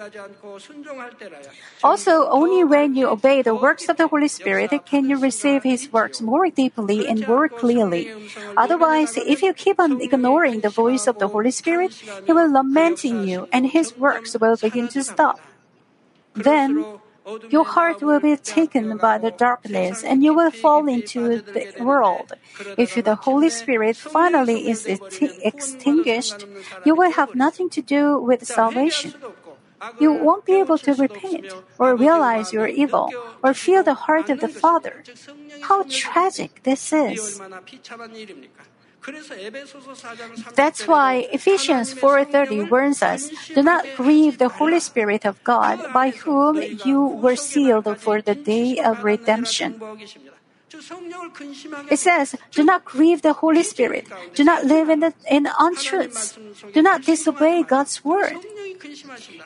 Also, 1.83 2.27
only 2.29 2.63
when 2.63 2.95
you 2.95 3.07
obey 3.07 3.41
the 3.41 3.55
works 3.55 3.89
of 3.89 3.97
the 3.97 4.07
Holy 4.07 4.27
Spirit 4.27 4.71
can 4.85 5.09
you 5.09 5.17
receive 5.17 5.63
His 5.63 5.91
works 5.91 6.21
more 6.21 6.49
deeply 6.49 7.07
and 7.07 7.27
more 7.27 7.47
clearly. 7.47 8.11
Otherwise, 8.57 9.17
if 9.25 9.41
you 9.41 9.53
keep 9.53 9.79
on 9.79 10.01
ignoring 10.01 10.61
the 10.61 10.69
voice 10.69 11.07
of 11.07 11.17
the 11.19 11.27
Holy 11.27 11.51
Spirit, 11.51 11.93
He 12.25 12.33
will 12.33 12.51
lament 12.51 13.05
in 13.05 13.23
you 13.23 13.47
and 13.51 13.67
His 13.67 13.97
works 13.97 14.35
will 14.39 14.55
begin 14.55 14.87
to 14.89 15.03
stop. 15.03 15.39
Then, 16.35 16.85
your 17.49 17.65
heart 17.65 18.01
will 18.01 18.19
be 18.19 18.35
taken 18.37 18.97
by 18.97 19.17
the 19.17 19.31
darkness 19.31 20.03
and 20.03 20.23
you 20.23 20.33
will 20.33 20.51
fall 20.51 20.87
into 20.87 21.41
the 21.41 21.71
world. 21.79 22.33
If 22.77 22.95
the 22.95 23.15
Holy 23.15 23.49
Spirit 23.49 23.97
finally 23.97 24.69
is 24.69 24.85
extinguished, 24.87 26.45
you 26.85 26.95
will 26.95 27.11
have 27.11 27.35
nothing 27.35 27.69
to 27.71 27.81
do 27.81 28.17
with 28.19 28.47
salvation. 28.47 29.13
You 29.99 30.11
won't 30.11 30.45
be 30.45 30.59
able 30.59 30.77
to 30.79 30.93
repent 30.93 31.53
or 31.77 31.95
realize 31.95 32.51
your 32.51 32.67
evil 32.67 33.13
or 33.43 33.53
feel 33.53 33.83
the 33.83 33.93
heart 33.93 34.29
of 34.29 34.39
the 34.39 34.49
Father. 34.49 35.03
How 35.61 35.85
tragic 35.87 36.63
this 36.63 36.91
is. 36.91 37.39
That's 40.55 40.87
why 40.87 41.27
Ephesians 41.31 41.93
4:30 41.93 42.61
warns 42.69 43.01
us, 43.01 43.31
"Do 43.53 43.63
not 43.63 43.85
grieve 43.95 44.37
the 44.37 44.49
Holy 44.49 44.79
Spirit 44.79 45.25
of 45.25 45.43
God, 45.43 45.93
by 45.93 46.11
whom 46.11 46.61
you 46.61 47.01
were 47.01 47.35
sealed 47.35 47.87
for 47.99 48.21
the 48.21 48.35
day 48.35 48.77
of 48.77 49.03
redemption." 49.03 49.79
It 51.89 51.99
says, 51.99 52.35
Do 52.51 52.63
not 52.63 52.85
grieve 52.85 53.21
the 53.21 53.33
Holy 53.33 53.63
Spirit. 53.63 54.05
Do 54.35 54.43
not 54.43 54.65
live 54.65 54.89
in, 54.89 54.99
the, 54.99 55.13
in 55.29 55.49
untruths. 55.57 56.37
Do 56.73 56.81
not 56.81 57.01
disobey 57.01 57.63
God's 57.63 58.05
word. 58.05 58.37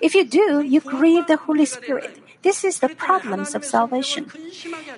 If 0.01 0.16
you 0.16 0.26
do, 0.26 0.59
you 0.59 0.82
grieve 0.82 1.28
the 1.28 1.38
Holy 1.38 1.66
Spirit. 1.66 2.23
This 2.44 2.64
is 2.64 2.80
the 2.80 2.89
problems 2.89 3.56
of 3.56 3.64
salvation. 3.64 4.30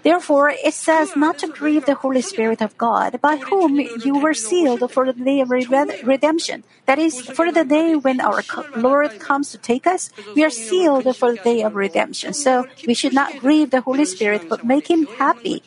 Therefore, 0.04 0.50
it 0.50 0.74
says 0.74 1.16
not 1.16 1.38
to 1.40 1.48
grieve 1.48 1.86
the 1.86 1.96
Holy 1.96 2.22
Spirit 2.22 2.62
of 2.62 2.78
God, 2.78 3.22
by 3.22 3.38
whom 3.38 3.80
you 3.80 4.18
were 4.18 4.34
sealed 4.34 4.92
for 4.92 5.06
the 5.06 5.14
day 5.14 5.40
of 5.42 5.50
redemption. 5.52 6.64
That 6.86 7.00
is, 7.00 7.22
for 7.22 7.52
the 7.52 7.64
day 7.64 7.96
when 7.96 8.20
our 8.20 8.42
Lord 8.76 9.20
comes 9.20 9.52
to 9.52 9.58
take 9.58 9.86
us, 9.88 10.10
we 10.36 10.44
are 10.44 10.50
sealed 10.50 11.16
for 11.16 11.34
the 11.34 11.42
day 11.42 11.62
of 11.62 11.76
redemption. 11.76 12.34
So 12.34 12.66
we 12.86 12.94
should 12.94 13.14
not 13.14 13.40
grieve 13.40 13.70
the 13.70 13.82
Holy 13.82 14.06
Spirit, 14.06 14.50
but 14.50 14.66
make 14.66 14.90
Him 14.90 15.06
happy. 15.06 15.64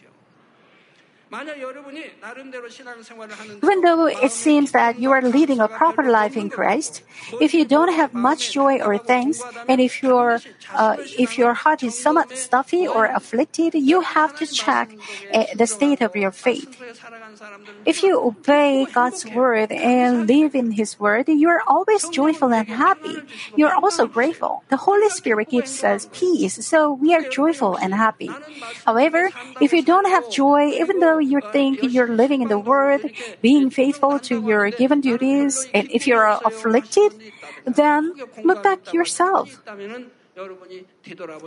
Even 3.63 3.81
though 3.83 4.07
it 4.07 4.33
seems 4.33 4.73
that 4.73 4.99
you 4.99 5.11
are 5.13 5.21
leading 5.21 5.61
a 5.61 5.69
proper 5.69 6.05
life 6.05 6.37
in 6.37 6.49
Christ, 6.49 7.03
if 7.41 7.53
you 7.53 7.65
don't 7.67 7.93
have 7.93 8.15
much 8.15 8.53
joy 8.53 8.81
or 8.81 8.97
thanks, 8.97 9.43
and 9.69 9.81
if 9.81 10.03
your 10.03 10.41
uh, 10.73 10.97
if 11.19 11.37
your 11.37 11.53
heart 11.55 11.83
is 11.83 11.99
somewhat 11.99 12.37
stuffy 12.37 12.89
or 12.89 13.07
afflicted, 13.07 13.75
you 13.75 14.01
have 14.01 14.35
to 14.37 14.47
check 14.47 14.97
uh, 15.35 15.45
the 15.55 15.67
state 15.67 16.01
of 16.01 16.17
your 16.17 16.33
faith. 16.33 16.81
If 17.85 18.03
you 18.03 18.21
obey 18.21 18.87
God's 18.93 19.25
word 19.27 19.73
and 19.73 20.27
live 20.27 20.55
in 20.55 20.73
His 20.73 20.99
word, 20.99 21.29
you 21.29 21.49
are 21.49 21.63
always 21.67 22.09
joyful 22.09 22.53
and 22.53 22.69
happy. 22.69 23.23
You 23.57 23.67
are 23.67 23.75
also 23.75 24.07
grateful. 24.07 24.63
The 24.69 24.77
Holy 24.77 25.09
Spirit 25.11 25.51
gives 25.51 25.85
us 25.85 26.09
peace, 26.13 26.65
so 26.67 26.93
we 26.93 27.15
are 27.15 27.23
joyful 27.29 27.77
and 27.77 27.95
happy. 27.95 28.31
However, 28.85 29.31
if 29.61 29.73
you 29.73 29.83
don't 29.83 30.09
have 30.09 30.31
joy, 30.31 30.69
even 30.81 31.01
though 31.01 31.18
you 31.21 31.41
think 31.53 31.81
you're 31.83 32.09
living 32.09 32.43
in 32.43 32.49
the 32.49 32.59
world, 32.59 33.03
being 33.43 33.71
faithful 33.71 34.19
to 34.21 34.41
your 34.41 34.71
given 34.71 35.01
duties, 35.01 35.69
and 35.75 35.91
if 35.91 36.07
you're 36.07 36.27
afflicted, 36.45 37.13
then 37.65 38.13
look 38.45 38.63
back 38.63 38.93
yourself. 38.93 39.61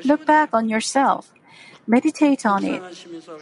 Look 0.04 0.26
back 0.26 0.50
on 0.54 0.70
yourself. 0.70 1.32
Meditate 1.88 2.46
on 2.46 2.64
it 2.64 2.84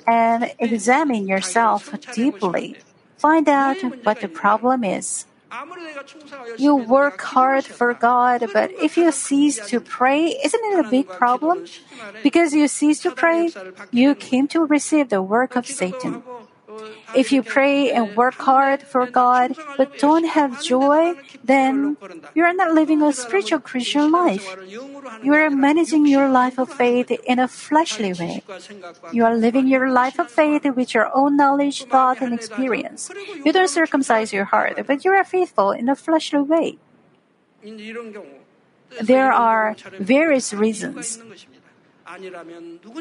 and 0.07 0.51
examine 0.59 1.27
yourself 1.27 1.93
deeply. 2.13 2.77
Find 3.17 3.49
out 3.49 3.77
what 4.03 4.21
the 4.21 4.29
problem 4.29 4.83
is. 4.83 5.25
You 6.57 6.75
work 6.75 7.21
hard 7.21 7.65
for 7.65 7.93
God, 7.93 8.45
but 8.53 8.71
if 8.71 8.97
you 8.97 9.11
cease 9.11 9.59
to 9.69 9.79
pray, 9.79 10.27
isn't 10.27 10.63
it 10.73 10.85
a 10.85 10.89
big 10.89 11.07
problem? 11.07 11.65
Because 12.23 12.53
you 12.53 12.67
cease 12.67 13.01
to 13.01 13.11
pray, 13.11 13.49
you 13.91 14.15
came 14.15 14.47
to 14.49 14.65
receive 14.65 15.09
the 15.09 15.21
work 15.21 15.55
of 15.55 15.65
Satan. 15.65 16.23
If 17.15 17.31
you 17.31 17.41
pray 17.41 17.91
and 17.91 18.15
work 18.15 18.35
hard 18.35 18.83
for 18.83 19.05
God 19.07 19.55
but 19.77 19.97
don't 19.97 20.25
have 20.25 20.61
joy, 20.61 21.15
then 21.43 21.97
you 22.35 22.43
are 22.43 22.53
not 22.53 22.73
living 22.73 23.01
a 23.01 23.11
spiritual 23.11 23.59
Christian 23.59 24.11
life. 24.11 24.45
You 25.23 25.33
are 25.33 25.49
managing 25.49 26.05
your 26.05 26.29
life 26.29 26.59
of 26.59 26.69
faith 26.69 27.09
in 27.11 27.39
a 27.39 27.47
fleshly 27.47 28.13
way. 28.13 28.43
You 29.11 29.25
are 29.25 29.35
living 29.35 29.67
your 29.67 29.89
life 29.89 30.19
of 30.19 30.29
faith 30.29 30.65
with 30.65 30.93
your 30.93 31.09
own 31.15 31.37
knowledge, 31.37 31.85
thought, 31.85 32.21
and 32.21 32.33
experience. 32.33 33.09
You 33.43 33.51
don't 33.51 33.69
circumcise 33.69 34.31
your 34.31 34.45
heart, 34.45 34.85
but 34.85 35.03
you 35.03 35.11
are 35.11 35.23
faithful 35.23 35.71
in 35.71 35.89
a 35.89 35.95
fleshly 35.95 36.41
way. 36.41 36.77
There 39.01 39.31
are 39.31 39.75
various 39.99 40.53
reasons. 40.53 41.19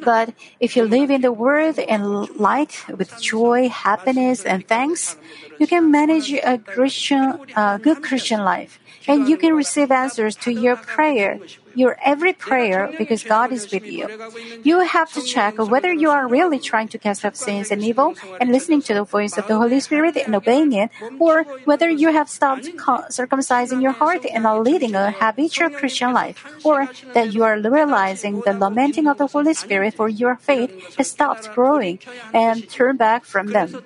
But 0.04 0.34
if 0.60 0.76
you 0.76 0.84
live 0.84 1.10
in 1.10 1.22
the 1.22 1.32
Word 1.32 1.78
and 1.78 2.28
light 2.38 2.84
with 2.88 3.20
joy, 3.20 3.68
happiness, 3.68 4.44
and 4.44 4.66
thanks, 4.66 5.16
you 5.58 5.66
can 5.66 5.90
manage 5.90 6.32
a 6.32 6.58
Christian, 6.58 7.40
uh, 7.56 7.78
good 7.78 8.02
Christian 8.02 8.44
life, 8.44 8.78
and 9.06 9.28
you 9.28 9.36
can 9.36 9.54
receive 9.54 9.90
answers 9.90 10.36
to 10.44 10.52
your 10.52 10.76
prayer 10.76 11.40
your 11.78 11.96
every 12.04 12.32
prayer 12.32 12.92
because 12.98 13.22
God 13.22 13.52
is 13.52 13.70
with 13.70 13.86
you. 13.86 14.08
You 14.62 14.80
have 14.80 15.12
to 15.12 15.22
check 15.22 15.58
whether 15.58 15.92
you 15.92 16.10
are 16.10 16.28
really 16.28 16.58
trying 16.58 16.88
to 16.88 16.98
cast 16.98 17.24
off 17.24 17.36
sins 17.36 17.70
and 17.70 17.82
evil 17.82 18.14
and 18.40 18.50
listening 18.50 18.82
to 18.82 18.94
the 18.94 19.04
voice 19.04 19.38
of 19.38 19.46
the 19.46 19.56
Holy 19.56 19.80
Spirit 19.80 20.16
and 20.16 20.34
obeying 20.34 20.72
it, 20.72 20.90
or 21.18 21.44
whether 21.64 21.88
you 21.88 22.12
have 22.12 22.28
stopped 22.28 22.68
circumcising 23.10 23.80
your 23.82 23.92
heart 23.92 24.24
and 24.26 24.46
are 24.46 24.60
leading 24.60 24.94
a 24.94 25.10
habitual 25.12 25.70
Christian 25.70 26.12
life, 26.12 26.44
or 26.64 26.88
that 27.14 27.32
you 27.32 27.42
are 27.44 27.58
realizing 27.60 28.40
the 28.40 28.52
lamenting 28.52 29.06
of 29.06 29.18
the 29.18 29.26
Holy 29.26 29.54
Spirit 29.54 29.94
for 29.94 30.08
your 30.08 30.36
faith 30.36 30.72
has 30.96 31.10
stopped 31.10 31.50
growing 31.54 31.98
and 32.32 32.68
turned 32.68 32.98
back 32.98 33.24
from 33.24 33.48
them. 33.48 33.82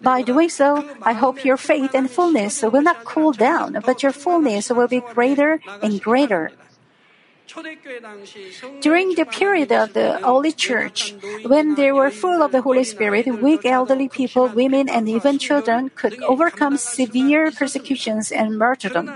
By 0.00 0.22
doing 0.22 0.48
so, 0.48 0.84
I 1.02 1.12
hope 1.12 1.44
your 1.44 1.56
faith 1.56 1.94
and 1.94 2.10
fullness 2.10 2.62
will 2.62 2.82
not 2.82 3.04
cool 3.04 3.32
down, 3.32 3.80
but 3.84 4.02
your 4.02 4.12
fullness 4.12 4.70
will 4.70 4.88
be 4.88 5.00
greater 5.14 5.60
and 5.82 6.00
greater. 6.00 6.52
During 8.80 9.14
the 9.14 9.24
period 9.24 9.72
of 9.72 9.92
the 9.94 10.20
early 10.26 10.52
church, 10.52 11.14
when 11.44 11.74
they 11.76 11.92
were 11.92 12.10
full 12.10 12.42
of 12.42 12.52
the 12.52 12.60
Holy 12.62 12.84
Spirit, 12.84 13.26
weak 13.40 13.64
elderly 13.64 14.08
people, 14.08 14.48
women, 14.48 14.88
and 14.88 15.08
even 15.08 15.38
children 15.38 15.90
could 15.94 16.20
overcome 16.22 16.76
severe 16.76 17.50
persecutions 17.50 18.30
and 18.30 18.58
martyrdom. 18.58 19.10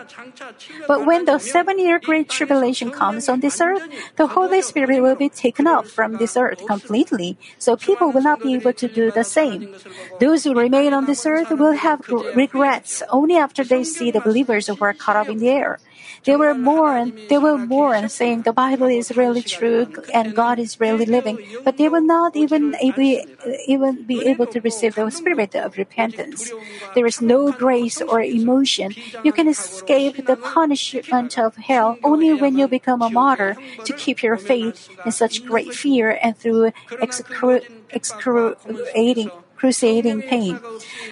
But 0.88 1.04
when 1.06 1.24
the 1.26 1.38
seven 1.38 1.78
year 1.78 1.98
Great 1.98 2.28
Tribulation 2.28 2.90
comes 2.90 3.28
on 3.28 3.40
this 3.40 3.60
earth, 3.60 3.82
the 4.16 4.28
Holy 4.28 4.62
Spirit 4.62 5.02
will 5.02 5.16
be 5.16 5.28
taken 5.28 5.66
up 5.66 5.86
from 5.86 6.16
this 6.16 6.36
earth 6.36 6.64
completely, 6.66 7.36
so 7.58 7.76
people 7.76 8.12
will 8.12 8.22
not 8.22 8.40
be 8.42 8.54
able 8.54 8.72
to 8.72 8.88
do 8.88 9.10
the 9.10 9.24
same. 9.24 9.74
Those 10.20 10.44
who 10.44 10.54
remain 10.54 10.94
on 10.94 11.04
this 11.06 11.26
earth 11.26 11.50
will 11.50 11.72
have 11.72 12.08
regrets 12.08 13.02
only 13.10 13.36
after 13.36 13.62
they 13.62 13.84
see 13.84 14.10
the 14.10 14.20
believers 14.20 14.68
who 14.68 14.76
are 14.80 14.94
caught 14.94 15.16
up 15.16 15.28
in 15.28 15.38
the 15.38 15.50
air. 15.50 15.78
They 16.24 16.36
will 16.36 16.54
mourn, 16.54 17.12
they 17.28 17.38
will 17.38 17.58
mourn, 17.58 18.08
saying 18.22 18.42
the 18.42 18.52
Bible 18.52 18.86
is 18.86 19.16
really 19.16 19.42
true 19.42 19.90
and 20.14 20.30
God 20.30 20.62
is 20.62 20.78
really 20.78 21.06
living, 21.06 21.42
but 21.64 21.76
they 21.76 21.88
will 21.88 22.06
not 22.06 22.36
even 22.36 22.76
able, 22.78 23.18
even 23.66 24.06
be 24.06 24.22
able 24.30 24.46
to 24.46 24.60
receive 24.60 24.94
the 24.94 25.10
spirit 25.10 25.56
of 25.56 25.76
repentance. 25.76 26.52
There 26.94 27.06
is 27.06 27.20
no 27.20 27.50
grace 27.50 27.98
or 28.00 28.22
emotion. 28.22 28.94
You 29.26 29.32
can 29.32 29.48
escape 29.48 30.24
the 30.30 30.36
punishment 30.36 31.36
of 31.36 31.56
hell 31.56 31.98
only 32.04 32.32
when 32.32 32.56
you 32.56 32.68
become 32.68 33.02
a 33.02 33.10
martyr 33.10 33.56
to 33.82 33.92
keep 33.92 34.22
your 34.22 34.36
faith 34.36 34.88
in 35.04 35.10
such 35.10 35.44
great 35.44 35.74
fear 35.74 36.16
and 36.22 36.38
through 36.38 36.70
excruciating 37.90 39.32
crusading 39.62 40.22
pain. 40.22 40.58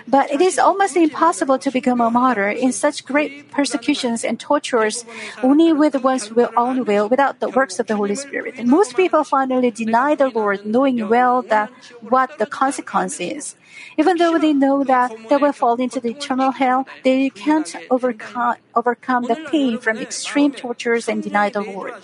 But 0.09 0.27
it 0.35 0.41
is 0.43 0.59
almost 0.59 0.97
impossible 0.97 1.57
to 1.63 1.71
become 1.71 2.01
a 2.01 2.11
martyr 2.11 2.51
in 2.51 2.73
such 2.73 3.07
great 3.07 3.49
persecutions 3.53 4.25
and 4.25 4.41
tortures 4.41 5.05
only 5.41 5.73
with 5.73 5.95
one's 6.03 6.35
will, 6.35 6.51
own 6.57 6.85
will 6.85 7.09
without 7.09 7.39
the 7.39 7.49
works 7.49 7.79
of 7.79 7.87
the 7.87 7.95
Holy 7.95 8.17
Spirit. 8.17 8.59
And 8.59 8.67
most 8.67 8.97
people 8.97 9.23
finally 9.23 9.71
deny 9.71 10.17
the 10.17 10.31
Lord 10.35 10.67
knowing 10.67 11.09
well 11.09 11.43
that 11.43 11.71
what 12.03 12.39
the 12.43 12.47
consequence 12.47 13.21
is. 13.21 13.55
Even 13.97 14.17
though 14.17 14.39
they 14.39 14.53
know 14.53 14.85
that 14.85 15.13
they 15.29 15.37
will 15.37 15.53
fall 15.53 15.77
into 15.77 16.01
the 16.01 16.11
eternal 16.11 16.53
hell, 16.53 16.87
they 17.03 17.31
can't 17.31 17.75
overcome, 17.91 18.57
overcome 18.75 19.27
the 19.27 19.37
pain 19.51 19.79
from 19.79 19.99
extreme 19.99 20.53
tortures 20.53 21.09
and 21.09 21.23
deny 21.23 21.51
the 21.51 21.63
Lord. 21.63 21.95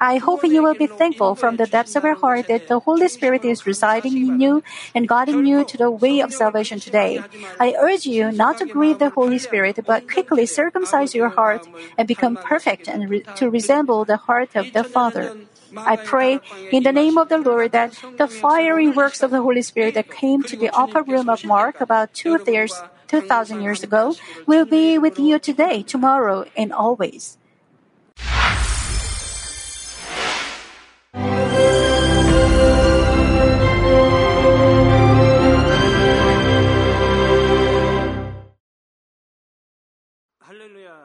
I 0.00 0.18
hope 0.18 0.44
you 0.44 0.62
will 0.62 0.74
be 0.74 0.86
thankful 0.86 1.34
from 1.34 1.56
the 1.56 1.66
depths 1.66 1.96
of 1.96 2.04
your 2.04 2.14
heart 2.14 2.46
that 2.48 2.66
the 2.66 2.80
Holy 2.80 3.08
Spirit 3.08 3.44
is 3.44 3.66
residing 3.66 4.16
in 4.16 4.40
you 4.40 4.62
and 4.94 5.08
guiding 5.08 5.46
you 5.46 5.64
to 5.64 5.76
the 5.76 5.90
way 5.90 6.20
of 6.20 6.32
salvation 6.32 6.80
today. 6.80 7.24
I 7.58 7.74
urge 7.78 8.06
you 8.06 8.32
not 8.32 8.58
to 8.58 8.66
grieve 8.66 8.98
the 8.98 9.10
Holy 9.10 9.38
Spirit, 9.38 9.78
but 9.86 10.06
quickly 10.08 10.46
circumcise 10.46 11.14
your 11.14 11.30
heart 11.30 11.68
and 11.96 12.08
become 12.08 12.36
perfect 12.36 12.88
and 12.88 13.08
re- 13.08 13.24
to 13.36 13.50
resemble 13.50 14.04
the 14.04 14.16
heart 14.16 14.54
of 14.54 14.72
the 14.72 14.84
Father. 14.84 15.32
I 15.76 15.96
pray 15.96 16.40
in 16.70 16.82
the 16.82 16.92
name 16.92 17.18
of 17.18 17.28
the 17.28 17.38
Lord 17.38 17.72
that 17.72 17.92
the 18.16 18.28
fiery 18.28 18.88
works 18.88 19.22
of 19.22 19.30
the 19.30 19.42
Holy 19.42 19.62
Spirit 19.62 19.94
that 19.94 20.10
came 20.10 20.42
to 20.44 20.56
the 20.56 20.70
upper 20.70 21.02
room 21.02 21.28
of 21.28 21.44
Mark 21.44 21.80
about 21.80 22.14
two 22.14 22.38
years, 22.46 22.82
2,000 23.08 23.60
years 23.60 23.82
ago 23.82 24.14
will 24.46 24.64
be 24.64 24.98
with 24.98 25.18
you 25.18 25.38
today, 25.38 25.82
tomorrow, 25.82 26.44
and 26.56 26.72
always. 26.72 27.38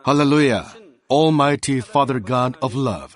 Hallelujah, 0.05 0.65
Almighty 1.09 1.81
Father 1.81 2.19
God 2.19 2.57
of 2.63 2.73
love. 2.73 3.15